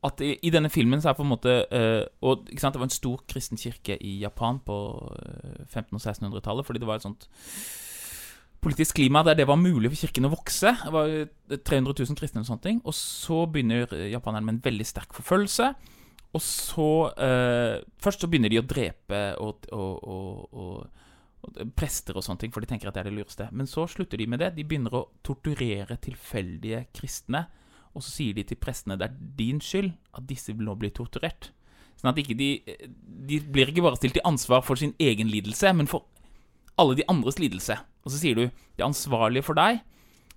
[0.08, 2.82] at i, i denne filmen så er på en måte uh, Og ikke sant, det
[2.82, 4.78] var en stor kristen kirke i Japan på
[5.14, 7.28] eh, 1500- og 1600-tallet, fordi det var et sånt
[8.62, 10.74] politisk klima der det var mulig for kirken å vokse.
[10.84, 12.82] Det var eh, 300 000 kristne og sånne ting.
[12.86, 15.72] Og så begynner eh, japanerne med en veldig sterk forfølgelse.
[16.32, 22.24] Og så uh, Først så begynner de å drepe og, og, og, og prester og
[22.24, 23.50] sånne ting, for de tenker at det er det lureste.
[23.52, 24.54] Men så slutter de med det.
[24.56, 27.44] De begynner å torturere tilfeldige kristne.
[27.95, 31.51] Og så sier de til prestene det er din skyld at disse nå blir torturert.
[31.99, 32.47] Sånn at de,
[33.27, 36.08] de blir ikke bare stilt til ansvar for sin egen lidelse, men for
[36.80, 37.77] alle de andres lidelse.
[38.01, 39.84] Og så sier du det ansvarlige for deg,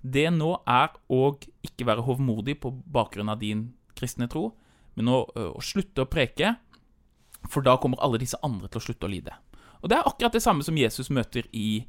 [0.05, 1.23] det nå er å
[1.65, 4.51] ikke være hovmodig på bakgrunn av din kristne tro,
[4.99, 6.53] men å, å slutte å preke,
[7.49, 9.33] for da kommer alle disse andre til å slutte å lide.
[9.81, 11.85] Og det er akkurat det samme som Jesus møter i,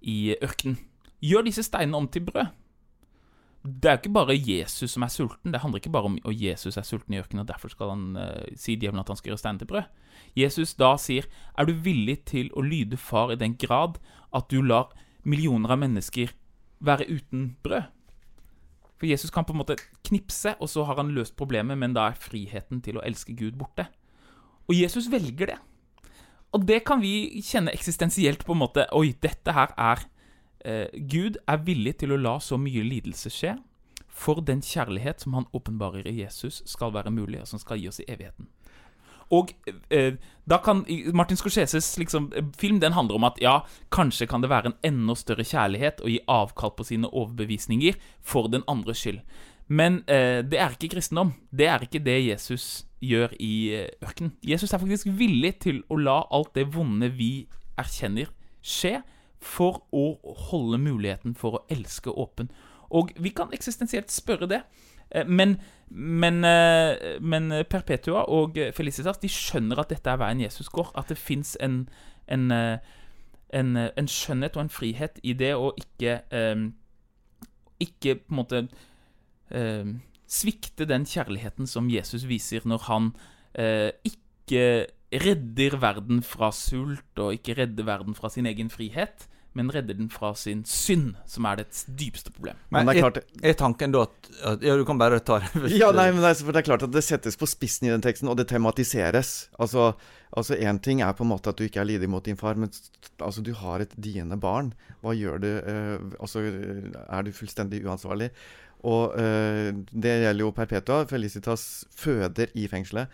[0.00, 0.80] i ørkenen.
[1.24, 2.50] Gjør disse steinene om til brød.
[3.64, 5.52] Det er jo ikke bare Jesus som er sulten.
[5.52, 8.04] Det handler ikke bare om at Jesus er sulten i ørkenen, og derfor skal han
[8.16, 9.88] uh, si djevelen at han skal gjøre steinen til brød.
[10.38, 11.26] Jesus da sier,
[11.58, 13.98] er du villig til å lyde far i den grad
[14.34, 14.94] at du lar
[15.26, 16.32] millioner av mennesker
[16.84, 17.90] være uten brød?
[18.98, 22.08] For Jesus kan på en måte knipse, og så har han løst problemet, men da
[22.10, 23.86] er friheten til å elske Gud borte.
[24.68, 25.58] Og Jesus velger det.
[26.56, 30.06] Og det kan vi kjenne eksistensielt på en måte Oi, dette her er
[30.64, 33.56] eh, Gud er villig til å la så mye lidelse skje
[34.18, 37.88] for den kjærlighet som han åpenbarer i Jesus, skal være mulig, og som skal gi
[37.90, 38.48] oss i evigheten.
[39.34, 39.52] Og
[39.92, 40.16] eh,
[40.48, 43.60] da kan Martin Scorseses liksom, film den handler om at ja,
[43.92, 48.48] kanskje kan det være en enda større kjærlighet å gi avkall på sine overbevisninger for
[48.48, 49.20] den andres skyld.
[49.68, 51.34] Men eh, det er ikke kristendom.
[51.52, 54.32] Det er ikke det Jesus gjør i eh, ørkenen.
[54.40, 57.46] Jesus er faktisk villig til å la alt det vonde vi
[57.78, 58.32] erkjenner,
[58.64, 58.96] skje
[59.40, 60.18] for å
[60.50, 62.50] holde muligheten for å elske åpen.
[62.90, 64.62] Og vi kan eksistensielt spørre det.
[65.10, 70.68] Eh, Men, men, eh, men Perpetua og Felicitas de skjønner at dette er veien Jesus
[70.68, 70.92] går.
[70.94, 71.88] At det fins en,
[72.28, 72.78] en, eh,
[73.50, 76.22] en, en skjønnhet og en frihet i det å ikke
[77.80, 78.68] Ikke på en måte
[80.26, 83.12] svikte den kjærligheten som Jesus viser når han
[84.04, 89.96] ikke redder verden fra sult, og ikke redder verden fra sin egen frihet, men redder
[89.96, 91.66] den fra sin synd, som er det
[91.98, 92.58] dypeste problem.
[92.70, 95.18] Men Men det er er, klart er tanken da at, at Ja, du kan bare
[95.24, 95.70] ta det.
[95.80, 97.90] Ja, nei, men det er, for det er klart at det settes på spissen i
[97.90, 99.48] den teksten, og det tematiseres.
[99.58, 99.94] Altså,
[100.36, 102.54] altså Én ting er på en måte at du ikke er lydig mot din far,
[102.60, 102.70] men
[103.18, 104.74] altså, du har et diende barn.
[105.02, 105.50] Hva gjør du?
[105.58, 106.44] eh, altså,
[107.08, 108.30] er du fullstendig uansvarlig?
[108.86, 111.02] Og eh, det gjelder jo Perpetua.
[111.10, 113.08] Felicitas føder i fengselet.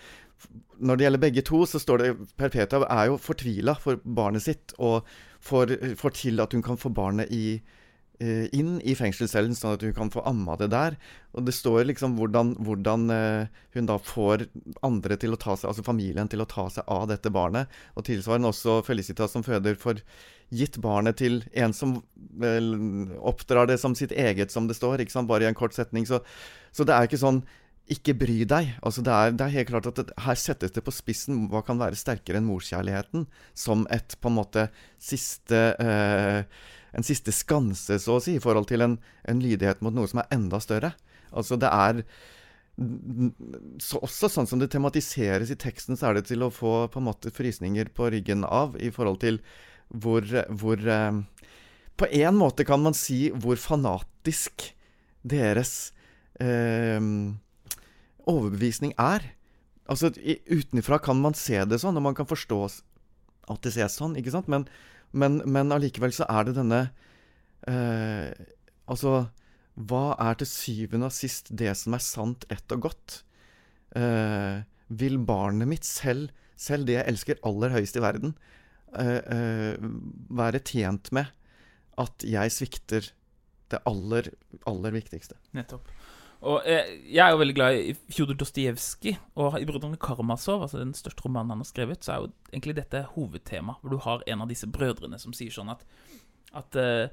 [0.78, 4.74] Når det gjelder begge to, så står det Perpetua er jo fortvila for barnet sitt,
[4.78, 5.06] og
[5.44, 7.60] får, får til at hun kan få barnet i,
[8.20, 10.98] eh, inn i fengselscellen, sånn at hun kan få amma det der.
[11.34, 14.46] Og det står liksom hvordan, hvordan eh, hun da får
[14.86, 17.70] andre til å ta seg, altså familien til å ta seg av dette barnet.
[17.94, 20.02] Og tilsvarende også Felicitas som føder, får
[20.54, 21.98] gitt barnet til en som
[22.38, 22.74] vel,
[23.24, 25.30] oppdrar det som sitt eget, som det står, ikke sant?
[25.30, 26.06] bare i en kort setning.
[26.06, 26.20] Så,
[26.74, 27.44] så det er ikke sånn
[27.92, 28.70] ikke bry deg.
[28.80, 31.60] Altså det, er, det er helt klart at det, Her settes det på spissen hva
[31.66, 34.68] kan være sterkere enn morskjærligheten, som et på en måte
[35.02, 36.44] siste eh,
[36.94, 38.92] En siste skanse, så å si, i forhold til en,
[39.26, 40.92] en, lydighet mot noe som er enda større.
[41.34, 42.04] Altså det er
[43.82, 47.02] så Også sånn som det tematiseres i teksten, så er det til å få på
[47.02, 49.38] en måte frysninger på ryggen av i forhold til
[49.90, 51.20] hvor, hvor eh,
[51.98, 54.70] På en måte kan man si hvor fanatisk
[55.22, 55.92] deres
[56.38, 57.02] eh,
[58.30, 59.24] overbevisning er.
[59.90, 60.10] Altså,
[60.48, 62.60] Utenfra kan man se det sånn, og man kan forstå
[63.52, 64.48] at det ses sånn, ikke sant?
[64.50, 64.66] Men,
[65.12, 66.82] men, men allikevel så er det denne
[67.68, 68.32] eh,
[68.84, 69.26] Altså,
[69.74, 73.22] hva er til syvende og sist det som er sant, rett og godt?
[73.96, 74.60] Eh,
[74.92, 78.34] vil barnet mitt, selv, selv det jeg elsker aller høyest i verden,
[79.00, 79.88] eh, eh
[80.34, 81.32] være tjent med
[82.00, 83.08] at jeg svikter
[83.72, 84.28] det aller,
[84.68, 85.38] aller viktigste?
[85.56, 85.88] Nettopp.
[86.44, 89.16] Og eh, Jeg er jo veldig glad i Fjodor Dostojevskij.
[89.34, 92.76] Og i 'Brødrene Karamazov', altså den største romanen han har skrevet, så er jo egentlig
[92.76, 93.72] dette hovedtema.
[93.80, 95.86] Hvor du har en av disse brødrene som sier sånn at,
[96.52, 97.08] at eh,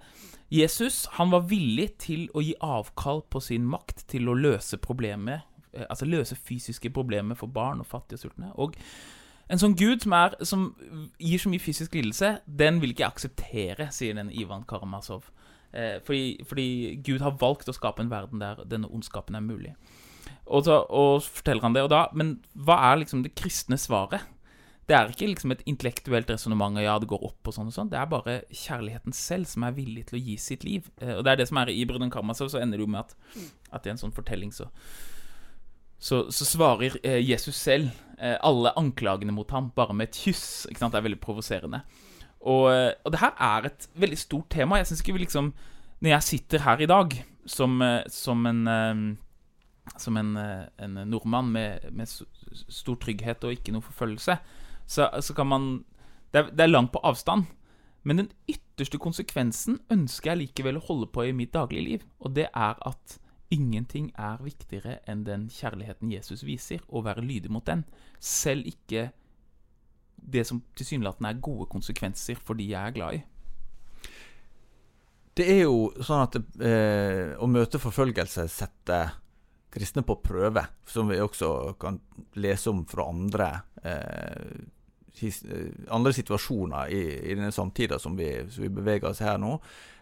[0.51, 5.47] Jesus han var villig til å gi avkall på sin makt til å løse problemet,
[5.73, 8.51] eh, altså løse fysiske problemer for barn og fattige og sultne.
[8.59, 8.75] Og
[9.51, 10.75] en sånn gud som, er, som
[11.19, 15.31] gir så mye fysisk lidelse, den vil ikke jeg akseptere, sier den Ivan Karamazov.
[15.73, 16.67] Eh, fordi, fordi,
[17.05, 19.73] Gud har valgt å skape en verden der denne ondskapen er mulig.
[20.51, 24.25] Og så og forteller han det, og da Men hva er liksom det kristne svaret?
[24.89, 27.91] Det er ikke liksom et intellektuelt resonnement ja, det går opp og sånn og sånn.
[27.91, 30.89] Det er bare kjærligheten selv som er villig til å gi sitt liv.
[30.99, 33.05] Eh, og det er det som er i Brødren Karmasov, så ender det jo med
[33.05, 33.15] at,
[33.71, 34.67] at i en sånn fortelling så
[36.01, 37.91] så, så svarer eh, Jesus selv
[38.41, 40.67] alle anklagene mot ham bare med et kyss.
[40.69, 41.83] Det er veldig provoserende.
[42.41, 44.79] Og, eh, og, det her er et veldig stort tema.
[44.79, 45.53] Jeg syns ikke vi liksom
[46.01, 47.13] Når jeg sitter her i dag
[47.45, 49.15] som, eh, som en eh,
[49.97, 52.07] Som en, en nordmann med, med,
[52.69, 54.35] stor trygghet og ikke noe forfølgelse,
[54.85, 55.83] så, så kan man
[56.31, 57.43] det er, det er langt på avstand.
[58.03, 62.05] Men den ytterste konsekvensen ønsker jeg likevel å holde på i mitt daglige liv.
[62.19, 63.17] Og det er at
[63.51, 67.83] ingenting er viktigere enn den kjærligheten Jesus viser, og være lydig mot den.
[68.19, 69.09] Selv ikke
[70.21, 73.23] det som tilsynelatende er gode konsekvenser for de jeg er glad i.
[75.37, 79.15] Det er jo sånn at eh, å møte forfølgelse setter
[79.71, 82.01] kristne på prøve, som vi også kan
[82.43, 83.47] lese om fra andre
[83.87, 84.65] eh,
[85.21, 89.55] his, eh, andre situasjoner i, i denne samtida som som vi, beveger oss her nå.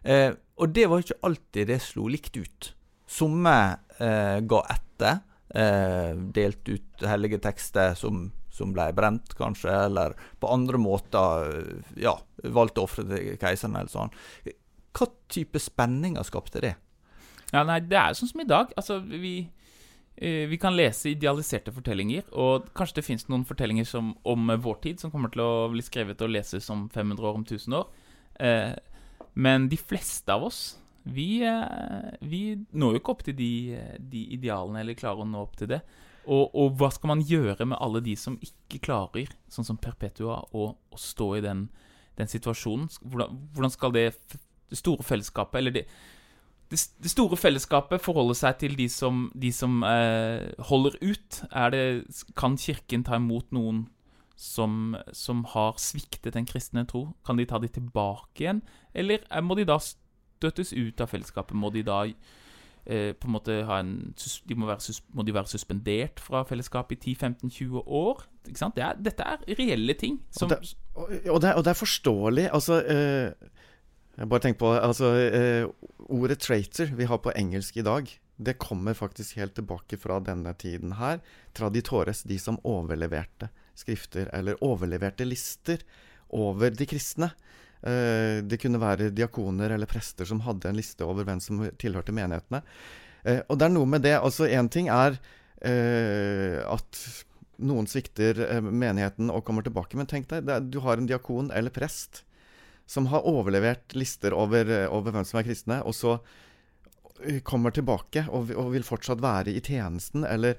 [0.04, 2.74] Eh, og det var ikke alltid det slo likt ut.
[3.10, 3.56] Somme
[4.00, 5.22] eh, ga etter,
[5.54, 11.54] eh, delte ut hellige tekster som som ble brent, kanskje, eller på andre måter
[12.00, 14.14] ja, valgte å ofre til keiseren, eller sånn.
[14.96, 16.76] Hva type spenninger skapte det?
[17.54, 18.74] Ja, nei, Det er sånn som i dag.
[18.78, 19.50] Altså, vi,
[20.18, 24.82] eh, vi kan lese idealiserte fortellinger, og kanskje det fins noen fortellinger som, om vår
[24.84, 27.90] tid som kommer til å bli skrevet og leses om 500 år, om 1000 år.
[28.40, 28.76] Eh,
[29.34, 32.42] men de fleste av oss vi, eh, vi
[32.74, 33.80] når jo ikke opp til de,
[34.12, 35.82] de idealene, eller klarer å nå opp til det.
[36.30, 40.38] Og, og, hva skal man gjøre med alle de som ikke klarer, sånn som Perpetua,
[40.54, 41.66] å, å stå i den,
[42.20, 42.90] den situasjonen?
[43.02, 44.06] Hvordan, hvordan, skal det,
[44.70, 45.86] det store fellesskapet Eller det,
[46.70, 51.42] det, det, store fellesskapet forholde seg til de som, de som eh, holder ut?
[52.38, 53.88] kan Kirken ta imot noen
[54.40, 57.10] som, som, har sviktet den kristne tro?
[57.26, 58.62] Kan de ta de tilbake igjen?
[58.94, 61.58] Eller må de da støtes ut av fellesskapet?
[61.58, 62.04] Må de da
[62.90, 67.06] eh, på en måte ha en, de må, være, må, de være suspendert fra fellesskapet
[67.08, 68.26] i 10-15-20 år?
[68.50, 68.78] Ikke sant?
[68.78, 70.20] Det er, dette er reelle ting.
[70.36, 72.48] Som, og, det, og, og, det, og, det, er forståelig.
[72.58, 73.52] Altså eh,
[74.18, 75.68] Jeg bare tenker på altså, eh,
[76.10, 80.54] Ordet 'traitor' vi har på engelsk i dag, det kommer faktisk helt tilbake fra denne
[80.56, 81.20] tiden her.
[81.54, 85.84] Traditores, de som overleverte skrifter, eller overleverte lister
[86.30, 87.32] over de kristne.
[87.80, 92.16] Eh, det kunne være diakoner eller prester som hadde en liste over hvem som tilhørte
[92.16, 92.62] menighetene.
[93.24, 94.18] Eh, og det er noe med det.
[94.20, 95.16] Altså, én ting er
[95.64, 97.04] eh, at
[97.60, 102.24] noen svikter menigheten og kommer tilbake, men tenk deg, du har en diakon eller prest
[102.90, 106.16] som har overlevert lister over, over hvem som er kristne, og så
[107.44, 110.56] kommer tilbake og, og, vil fortsatt være i tjenesten, eller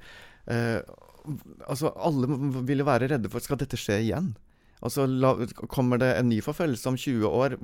[1.69, 2.27] Altså, alle
[2.65, 4.31] ville være redde for Skal dette skje igjen?
[4.81, 5.35] Altså, la,
[5.69, 7.57] Kommer det en ny forfølgelse om 20 år?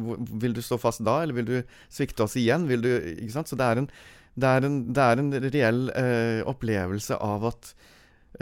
[0.42, 1.56] Vil du stå fast da, eller vil du
[1.92, 2.66] svikte oss igjen?
[2.68, 2.90] Du?
[3.32, 3.90] Så det er en,
[4.36, 7.70] det er en, det er en reell eh, opplevelse av at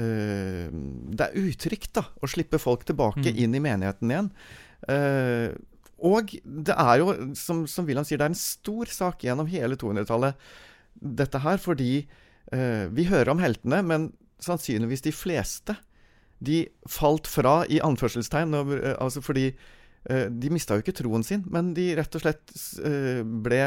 [0.03, 3.39] eh, det er utrygt da, å slippe folk tilbake mm.
[3.47, 4.33] inn i menigheten igjen.
[4.91, 5.55] Eh,
[6.05, 9.79] og det er jo, som, som William sier, det er en stor sak gjennom hele
[9.81, 10.37] 200-tallet,
[10.95, 11.93] dette her, fordi
[12.53, 14.11] eh, vi hører om heltene, men
[14.43, 15.77] sannsynligvis de fleste
[16.45, 21.45] de falt fra, i anførselstegn, eh, altså fordi eh, de mista jo ikke troen sin,
[21.53, 23.61] men de rett og slett eh, ble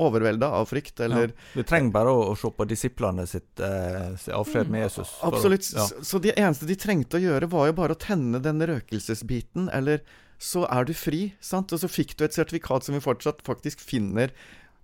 [0.00, 4.16] overvelda av frykt, eller ja, du trenger bare å, å, se på disiplene sitt eh,
[4.38, 5.14] avskjed med Jesus.
[5.28, 5.68] Absolutt.
[5.74, 5.86] Ja.
[5.90, 9.70] Så, så det eneste de trengte å gjøre, var jo bare å tenne den røkelsesbiten,
[9.72, 10.02] eller
[10.42, 11.28] så er du fri.
[11.40, 11.72] sant?
[11.72, 14.34] Og så fikk du et sertifikat som vi fortsatt faktisk finner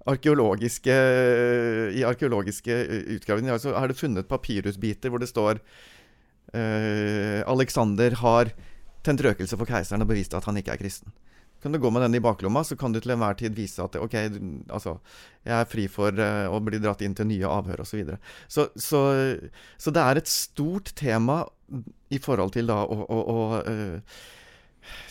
[0.09, 0.95] arkeologiske,
[1.99, 2.77] i arkeologiske
[3.19, 3.57] utgravinger.
[3.57, 5.61] Altså er det funnet papirhusbiter hvor det står
[6.57, 8.53] eh, Alexander har
[9.07, 11.13] tent røkelse for keiseren og bevist at han ikke er kristen.
[11.63, 13.97] Kan du gå med den i baklomma, så kan du til enhver tid vise at
[13.99, 14.15] ok,
[14.71, 14.95] altså,
[15.43, 17.91] jeg er fri for uh, å bli dratt inn til nye avhør osv.
[17.91, 18.19] Så, videre.
[18.47, 19.01] så, så
[19.75, 21.41] Så det er et stort tema
[22.15, 24.21] i forhold til da å, å, å uh,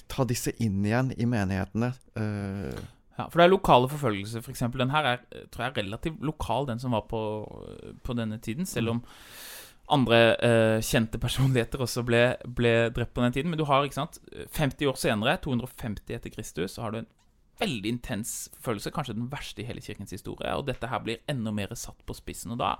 [0.07, 1.91] ta disse inn igjen i menighetene.
[2.15, 2.79] Uh,
[3.17, 4.63] ja, for det er lokale forfølgelser, f.eks.
[4.77, 5.21] Den her er
[5.51, 7.21] tror jeg, relativt lokal, den som var på,
[8.07, 8.69] på denne tiden.
[8.69, 9.03] Selv om
[9.93, 13.51] andre uh, kjente personligheter også ble, ble, drept på den tiden.
[13.51, 14.19] Men du har, ikke sant
[14.57, 17.11] 50 år senere, 250 etter Kristus, så har du en
[17.61, 18.93] veldig intens forfølgelse.
[18.95, 20.51] Kanskje den verste i hele kirkens historie.
[20.55, 22.53] Og dette her blir enda mer satt på spissen.
[22.55, 22.75] Og da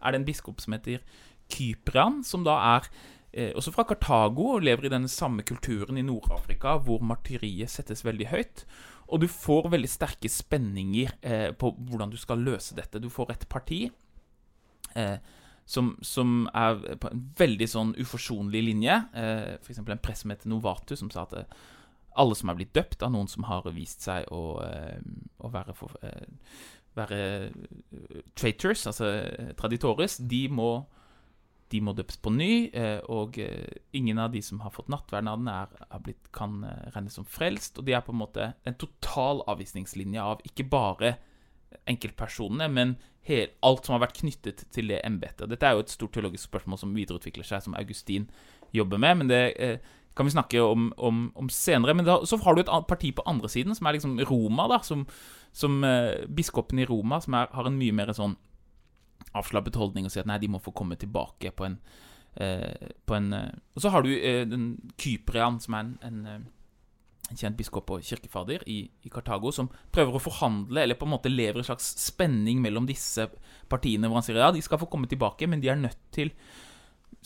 [0.00, 1.04] er det en biskop som heter
[1.52, 2.88] Kyprian, som da er
[3.32, 8.04] eh, også fra Kartago og lever i den samme kulturen i Nord-Afrika, hvor martyriet settes
[8.06, 8.66] veldig høyt.
[9.06, 13.02] Og du får veldig sterke spenninger eh, på hvordan du skal løse dette.
[13.02, 13.84] Du får et parti
[14.96, 15.18] eh,
[15.66, 19.00] som, som, er på en veldig sånn uforsonlig linje.
[19.18, 19.82] Eh, F.eks.
[19.82, 21.56] en press som heter Novatu, som sa at eh,
[22.16, 25.00] alle som er blitt døpt av noen som har vist seg å, eh,
[25.42, 26.28] å være, for, eh,
[26.96, 27.20] være
[28.38, 29.10] traitors, altså
[29.58, 30.70] traditores, de må
[31.66, 32.68] de må døpes på ny,
[33.10, 33.40] og
[33.98, 36.60] ingen av de som har fått nattverden er, blitt, kan
[36.94, 37.80] regnes som frelst.
[37.80, 41.16] Og de er på en måte en total avvisningslinje av ikke bare
[41.86, 42.96] enkeltpersonene, men
[43.66, 45.48] alt som har vært knyttet til det embetet.
[45.50, 48.28] Dette er jo et stort teologisk spørsmål som videreutvikler seg, som Augustin
[48.74, 49.16] jobber med.
[49.18, 49.80] men det
[50.16, 51.92] kan vi snakke om, om, om senere.
[51.92, 54.78] Men da, så har du et parti på andre siden, som er liksom Roma, da,
[54.86, 55.02] som,
[55.52, 55.82] som
[56.32, 58.38] biskopen i Roma, som er, har en mye mer sånn
[59.36, 61.78] avslappet holdning og sier at nei, de må få komme tilbake på en,
[62.40, 66.20] eh, på en eh, Og så har du eh, den Kyprian, som er en, en,
[66.26, 66.44] eh,
[67.30, 71.14] en kjent biskop og kirkefader i, i, Kartago, som prøver å forhandle, eller på en
[71.16, 73.26] måte lever en slags spenning mellom disse
[73.70, 76.32] partiene, hvor han sier ja, de skal få komme tilbake, men de er nødt til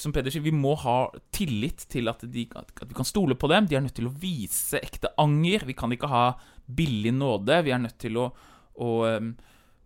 [0.01, 3.51] som Peder sier, Vi må ha tillit til at, de, at, vi kan stole på
[3.53, 3.67] dem.
[3.69, 5.67] De er nødt til å vise ekte anger.
[5.69, 6.23] Vi kan ikke ha
[6.65, 7.59] billig nåde.
[7.67, 8.31] Vi er nødt til å,
[8.81, 8.93] å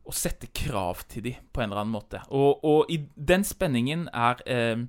[0.05, 2.21] å sette krav til dem på en eller annen måte.
[2.37, 4.85] Og, og i den spenningen er eh,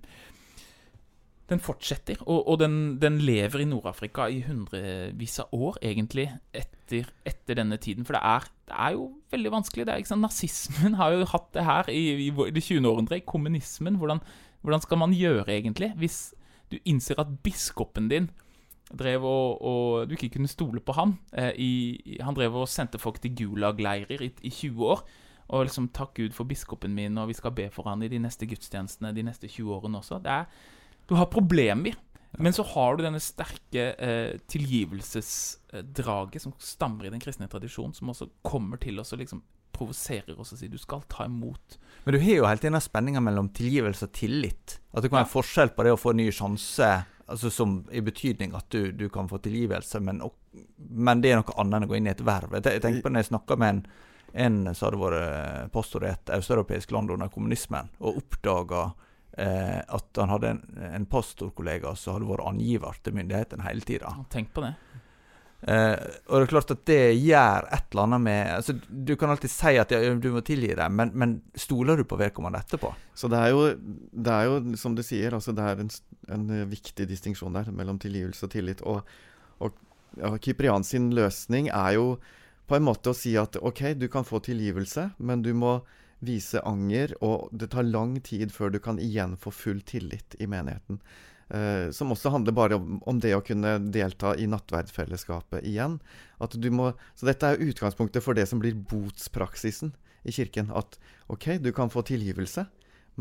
[1.49, 6.25] Den fortsetter, og, og den, den, lever i Nord-Afrika i hundrevis av år, egentlig,
[6.57, 8.07] etter, etter, denne tiden.
[8.07, 9.85] For det er, det er jo veldig vanskelig.
[9.85, 10.25] Det er, ikke sant?
[10.25, 12.89] Nazismen har jo hatt det her i, i det 20.
[12.89, 13.21] århundre.
[13.29, 13.99] Kommunismen.
[14.01, 14.23] Hvordan,
[14.65, 16.33] hvordan skal man gjøre, egentlig, hvis
[16.73, 18.31] du innser at biskopen din
[18.93, 21.15] drev og, og, du ikke kunne stole på ham.
[21.33, 25.05] Eh, i, han drev og sendte folk til Gulag-leirer i, i, 20 år.
[25.47, 28.19] Og liksom 'Takk Gud for biskopen min, og vi skal be for han i de
[28.19, 30.21] neste gudstjenestene de neste 20 årene også'.
[30.23, 30.45] Det er,
[31.09, 31.95] du har problemer.
[32.37, 38.11] Men så har du denne sterke eh, tilgivelsesdraget som stammer i den kristne tradisjonen, som
[38.11, 39.43] også kommer til oss og liksom
[39.75, 41.77] provoserer oss og sier du skal ta imot.
[42.03, 44.79] Men du har jo hele tiden spenninga mellom tilgivelse og tillit.
[44.91, 45.33] At det kan være ja.
[45.35, 46.93] forskjell på det å få en ny sjanse
[47.25, 50.35] Altså som I betydning at du, du kan få tilgivelse, men, og,
[50.77, 52.53] men, det er noe annet enn å gå inn i et verv.
[52.53, 53.79] Jeg, tenker på når jeg snakker med en,
[54.45, 58.83] en som hadde vært pastor i et østeuropeisk land under kommunismen, og oppdaga
[59.37, 60.63] eh, at han hadde en,
[60.95, 64.11] en pastorkollega som hadde vært angiver til myndighetene hele tida.
[64.33, 64.75] Tenk på det.
[65.65, 65.97] Uh,
[66.29, 69.49] og det er klart at det gjør et eller annet med altså, Du kan alltid
[69.49, 72.91] si at ja, du må tilgi dem, men, men, stoler du på vedkommende etterpå?
[73.17, 73.63] Så det er jo,
[74.11, 75.89] det er jo som du sier, altså det er en,
[76.35, 78.83] en viktig distinksjon der mellom tilgivelse og tillit.
[78.85, 79.09] Og,
[79.63, 79.73] og
[80.19, 82.05] ja, Kyprian sin løsning er jo
[82.69, 85.79] på en måte å si at OK, du kan få tilgivelse, men du må
[86.27, 90.49] vise anger, og det tar lang tid før du kan igjen få full tillit i
[90.51, 91.01] menigheten.
[91.45, 95.99] Uh, som også handler bare om, om, det å kunne delta i nattverdfellesskapet igjen.
[96.73, 99.93] Må, så dette er utgangspunktet for det som blir botspraksisen
[100.25, 100.73] i kirken.
[100.73, 100.97] At
[101.29, 102.65] OK, du kan få tilgivelse,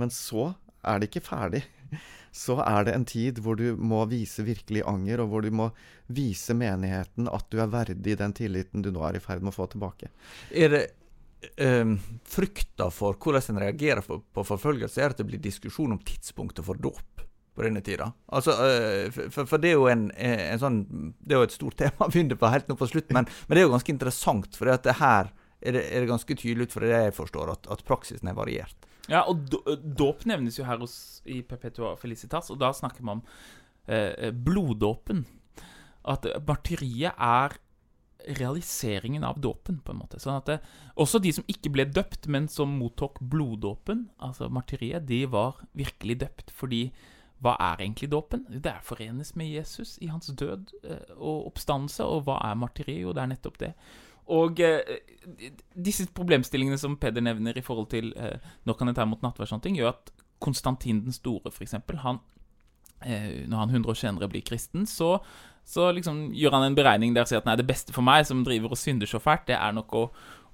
[0.01, 1.65] men så er det ikke ferdig.
[2.35, 5.69] Så er det en tid hvor du må vise virkelig anger, og hvor du må
[6.11, 9.55] vise menigheten at du er verdig den tilliten du nå er i ferd med å
[9.55, 10.11] få tilbake.
[10.51, 10.81] Er det
[11.61, 11.97] um,
[12.29, 16.67] frykta for hvordan en reagerer på, på forfølgelse, er at det blir diskusjon om tidspunktet
[16.67, 17.25] for dåp
[17.55, 18.11] på denne tida.
[18.35, 20.81] Altså, uh, for, for, det er jo en, en, sånn
[21.21, 23.57] Det er jo et stort tema å begynne på helt nå på slutt, men, men,
[23.57, 25.31] det er jo ganske interessant, for det her
[25.65, 28.37] er det, er det ganske tydelig ut fra det jeg forstår, at, at praksisen er
[28.37, 28.89] variert.
[29.09, 29.53] Ja, og
[29.85, 33.25] dåp nevnes jo her hos, i Perpetua Felicitas, og da snakker man om
[33.87, 35.25] eh, bloddåpen.
[36.05, 37.57] At martyriet er
[38.39, 40.21] realiseringen av dåpen, på en måte.
[40.23, 40.59] Sånn at det,
[41.01, 46.21] også de som ikke ble døpt, men som mottok bloddåpen, altså martyriet, de var virkelig
[46.25, 46.55] døpt.
[46.55, 46.87] Fordi
[47.45, 48.47] hva er egentlig dåpen?
[48.49, 52.07] Det er forenes med Jesus i hans død eh, og oppstandelse.
[52.07, 53.03] Og hva er martyriet?
[53.05, 53.73] Jo, det er nettopp det.
[54.33, 55.01] Og eh,
[55.77, 59.51] disse problemstillingene som Peder nevner i forhold til eh, når kan jeg ta imot nattverd,
[59.51, 60.15] sånne ting, gjør at
[60.45, 62.23] Konstantin den store, f.eks., han
[63.05, 65.19] eh, når han 100 år senere blir kristen, så,
[65.65, 68.27] så liksom gjør han en beregning der og sier at nei, det beste for meg,
[68.29, 70.03] som driver og synder så fælt, det er nok å,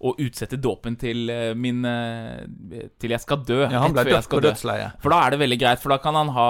[0.07, 3.59] å utsette dåpen til eh, min eh, Til jeg skal dø.
[3.67, 5.03] Ja, han ble dømt på dødsleiet.
[5.03, 6.49] For da er det veldig greit, for da kan han ha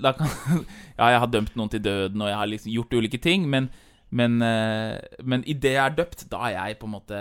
[0.00, 0.30] da kan,
[1.00, 3.70] Ja, jeg har dømt noen til døden, og jeg har liksom gjort ulike ting, men
[4.08, 7.18] men, men idet jeg er døpt, da er jeg på en måte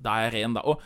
[0.00, 0.62] Da er jeg ren, da.
[0.64, 0.80] Og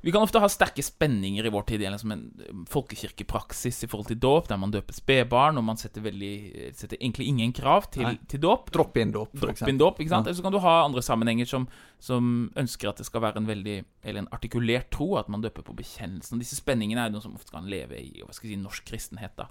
[0.00, 1.82] vi kan ofte ha sterke spenninger i vår tid.
[1.82, 2.22] Liksom en
[2.70, 6.34] folkekirkepraksis i forhold til dåp, der man døper spedbarn, og man setter, veldig,
[6.78, 8.70] setter egentlig ingen krav til, til dåp.
[8.74, 10.30] Drop-in-dåp, Drop dåp, ikke sant?
[10.30, 10.36] Ja.
[10.38, 11.66] Så kan du ha andre sammenhenger som,
[11.98, 15.66] som, ønsker at det skal være en veldig Eller en artikulert tro, at man døper
[15.66, 16.38] på bekjennelsen.
[16.38, 19.34] Disse spenningene er noe som ofte kan leve i hva skal jeg si, norsk kristenhet.
[19.38, 19.50] da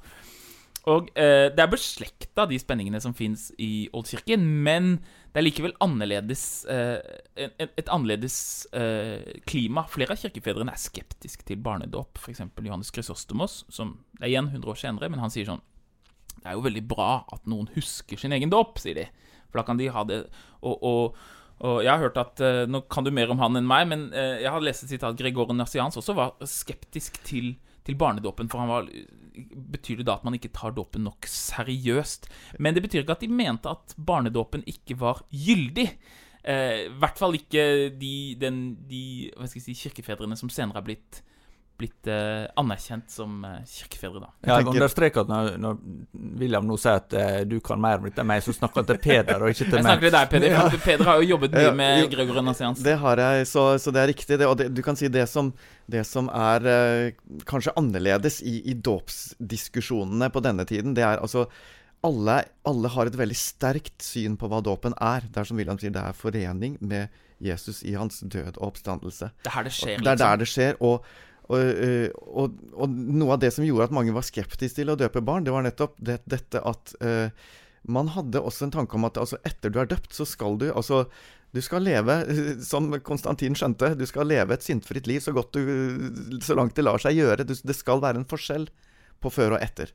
[0.87, 4.97] og eh, det er beslekta, de spenningene som fins i Oldkirken, men
[5.33, 6.97] det er likevel annerledes eh,
[7.35, 8.37] et, et, annerledes
[8.77, 9.83] eh, klima.
[9.91, 12.21] Flere av kirkefedrene er skeptiske til barnedåp.
[12.21, 12.45] F.eks.
[12.63, 15.63] Johannes Chrysostomos, som det er igjen 100 år senere, men han sier sånn
[16.37, 19.09] Det er jo veldig bra at noen husker sin egen dåp, sier de.
[19.49, 20.23] For da kan de ha det
[20.61, 21.19] og, og,
[21.67, 24.09] og jeg har hørt at uh, Nå kan du mer om han enn meg, men
[24.13, 27.53] uh, jeg har lest et sitat Gregor Nassians også var skeptisk til,
[27.87, 28.89] til barnedåpen, for han var
[29.45, 32.29] betyr det da at man ikke tar dåpen nok seriøst.
[32.59, 35.87] Men det betyr ikke at de mente at barnedåpen ikke var gyldig.
[36.47, 37.63] Eh, I hvert fall ikke
[37.99, 41.21] de, den, de si, kirkefedrene som senere har blitt
[41.77, 44.31] blitt eh, anerkjent som eh, kirkefedre, da.
[44.41, 45.77] Jeg, jeg understreker at når, når,
[46.41, 48.89] William nå sier at eh, du kan mer om dette enn meg, så snakker han
[48.89, 49.77] til Peder og ikke til meg.
[49.77, 50.55] Jeg snakker til deg, Peder.
[50.55, 50.65] Ja.
[50.87, 52.83] Peder har jo jobbet mye med ja, Gregor Nassians.
[52.85, 54.41] Det har jeg, så, så, det er riktig.
[54.41, 55.53] Det, og det, du kan si det som,
[55.85, 57.13] det som er
[57.49, 61.45] kanskje annerledes i, i dåpsdiskusjonene på denne tiden, det er altså
[62.05, 65.25] alle, alle, har et veldig sterkt syn på hva dåpen er.
[65.29, 67.13] Det er som William sier, det er forening med
[67.43, 69.31] Jesus i hans død og oppstandelse.
[69.43, 70.05] Det er her det skjer, liksom.
[70.05, 70.43] Det er der liksom.
[70.43, 70.77] det skjer.
[70.81, 74.91] og og, eh, og, og, noe av det som gjorde at mange var skeptiske til
[74.91, 77.31] å døpe barn, det var nettopp det, dette at uh,
[77.87, 80.69] man hadde også en tanke om at altså, etter du er døpt, så skal du
[80.73, 81.05] altså
[81.55, 82.17] du skal leve,
[82.67, 85.61] som Konstantin skjønte, du skal leve et syndfritt liv så, du,
[86.43, 87.47] så langt det lar seg gjøre.
[87.47, 88.67] det skal være en forskjell
[89.23, 89.93] på før og etter.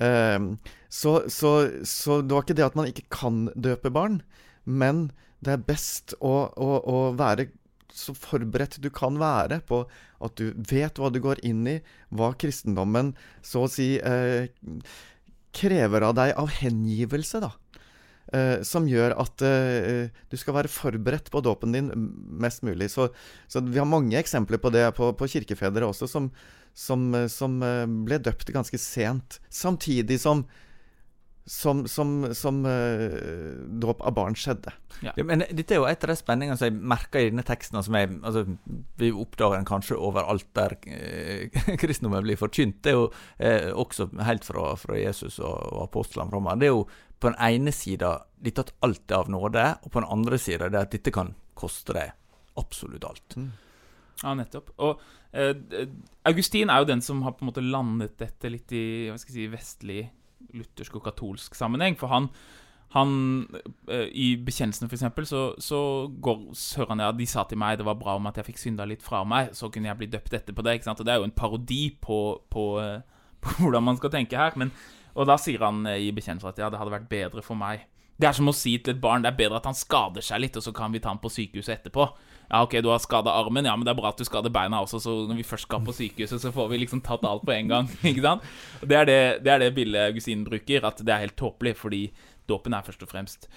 [0.00, 0.56] Uh,
[0.88, 1.52] så, så,
[1.84, 4.22] så, det var ikke det at man ikke kan døpe barn,
[4.64, 5.10] men
[5.44, 7.50] det er best å, å, å være
[7.94, 9.84] så forberedt du kan være på
[10.24, 11.78] at du vet hva du går inn i,
[12.14, 13.12] hva kristendommen
[13.44, 14.50] så å si eh,
[15.54, 17.52] krever av deg av hengivelse, da.
[18.32, 21.90] Eh, som gjør at eh, du skal være forberedt på dåpen din
[22.40, 22.88] mest mulig.
[22.94, 23.10] Så,
[23.46, 26.30] så, vi har mange eksempler på det på, på kirkefedre også, som,
[26.72, 29.38] som, som, eh, ble døpt ganske sent.
[29.52, 30.46] Samtidig som
[31.46, 34.72] som, som, som uh, dråp av barn skjedde.
[35.04, 35.12] Ja.
[35.18, 37.82] Ja, men Dette er jo et av de spenningene som jeg merker i denne teksten.
[37.84, 38.46] som jeg, altså,
[39.00, 42.80] Vi oppdager den kanskje overalt der uh, kristendommen blir forkynt.
[42.84, 46.62] Det er jo uh, også helt fra, fra Jesus og, og apostlene framover.
[46.62, 46.86] Det er jo
[47.20, 50.72] på den ene sida dette at alt er av nåde, og på den andre sida
[50.72, 52.16] det at dette kan koste deg
[52.60, 53.36] absolutt alt.
[53.36, 53.52] Mm.
[54.22, 54.72] Ja, nettopp.
[54.80, 55.00] Og
[56.24, 59.34] Augustin er jo den som har på en måte landet dette litt i hva skal
[59.34, 60.02] jeg si, vestlig
[60.54, 61.96] luthersk og katolsk sammenheng.
[62.00, 62.28] For han,
[62.96, 63.14] han
[63.90, 66.42] uh, I bekjennelsen, f.eks., så, så går,
[66.78, 68.88] hører han ja, de sa til meg det var bra om at jeg fikk synda
[68.88, 70.78] litt fra meg, så kunne jeg bli døpt etterpå det.
[70.78, 71.00] ikke sant?
[71.00, 72.20] Og Det er jo en parodi på,
[72.50, 73.00] på, uh,
[73.44, 74.56] på hvordan man skal tenke her.
[74.60, 74.74] Men,
[75.14, 77.88] og da sier han uh, i bekjennelsen at ja, det hadde vært bedre for meg.
[78.14, 80.44] Det er som å si til et barn det er bedre at han skader seg
[80.44, 82.06] litt, og så kan vi ta han på sykehuset etterpå.
[82.50, 84.82] Ja, ok, du har skada armen, ja, men det er bra at du skader beina
[84.84, 87.54] også, så når vi først skal på sykehuset, så får vi liksom tatt alt på
[87.56, 87.90] en gang.
[88.10, 88.46] Ikke sant?
[88.82, 92.06] Det er det, det, er det bildet Augustin bruker, at det er helt tåpelig, fordi
[92.50, 93.48] dåpen er først og fremst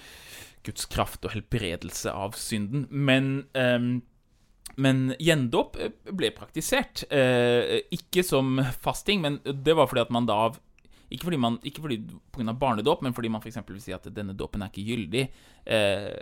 [0.66, 2.86] Guds kraft og helbredelse av synden.
[2.90, 3.98] Men um,
[4.78, 7.02] men gjendåp eh, ble praktisert.
[7.10, 10.48] Eh, ikke som fasting, men det var fordi at man da
[11.10, 11.96] Ikke fordi man, ikke fordi
[12.36, 12.52] pga.
[12.52, 13.56] barnedåp, men fordi man f.eks.
[13.66, 15.22] vil si at denne dåpen er ikke gyldig.
[15.64, 16.20] Eh,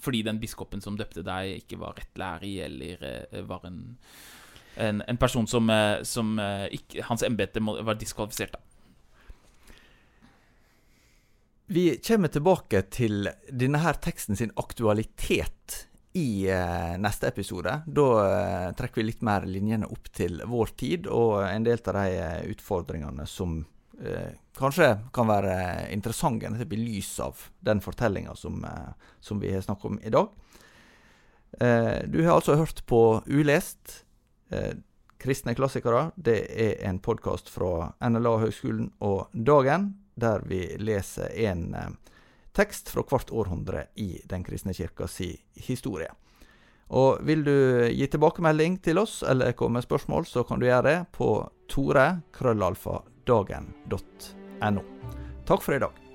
[0.00, 3.82] fordi den biskopen som døpte deg, ikke var rettlærig, eller eh, var en,
[4.76, 6.36] en, en, person som, eh, som
[6.70, 8.64] ikke, Hans embete var diskvalifisert, da.
[11.68, 15.82] Vi kommer tilbake til denne her teksten sin aktualitet
[16.16, 17.74] i eh, neste episode.
[17.86, 21.98] Da eh, trekker vi litt mer linjene opp til vår tid, og en del av
[21.98, 23.77] de eh, utfordringene som eh,
[24.58, 25.54] kanskje kan være
[25.94, 30.10] interessante nettopp i lys av den fortellinga som, eh, som, vi har snakket om i
[30.10, 30.28] dag.
[31.60, 34.04] Eh, du har altså hørt på Ulest.
[35.18, 36.12] Kristne klassikere.
[36.16, 41.74] Det er en podkast fra NLA Høgskolen og Dagen, der vi leser en
[42.56, 45.34] tekst fra hvert århundre i Den kristne kirka si
[45.66, 46.08] historie.
[46.88, 50.86] Og Vil du gi tilbakemelding til oss eller komme med spørsmål, så kan du gjøre
[50.88, 51.28] det på
[53.28, 54.82] tore.krøllalfa.dagen.no.
[55.48, 56.07] Takk for i dag.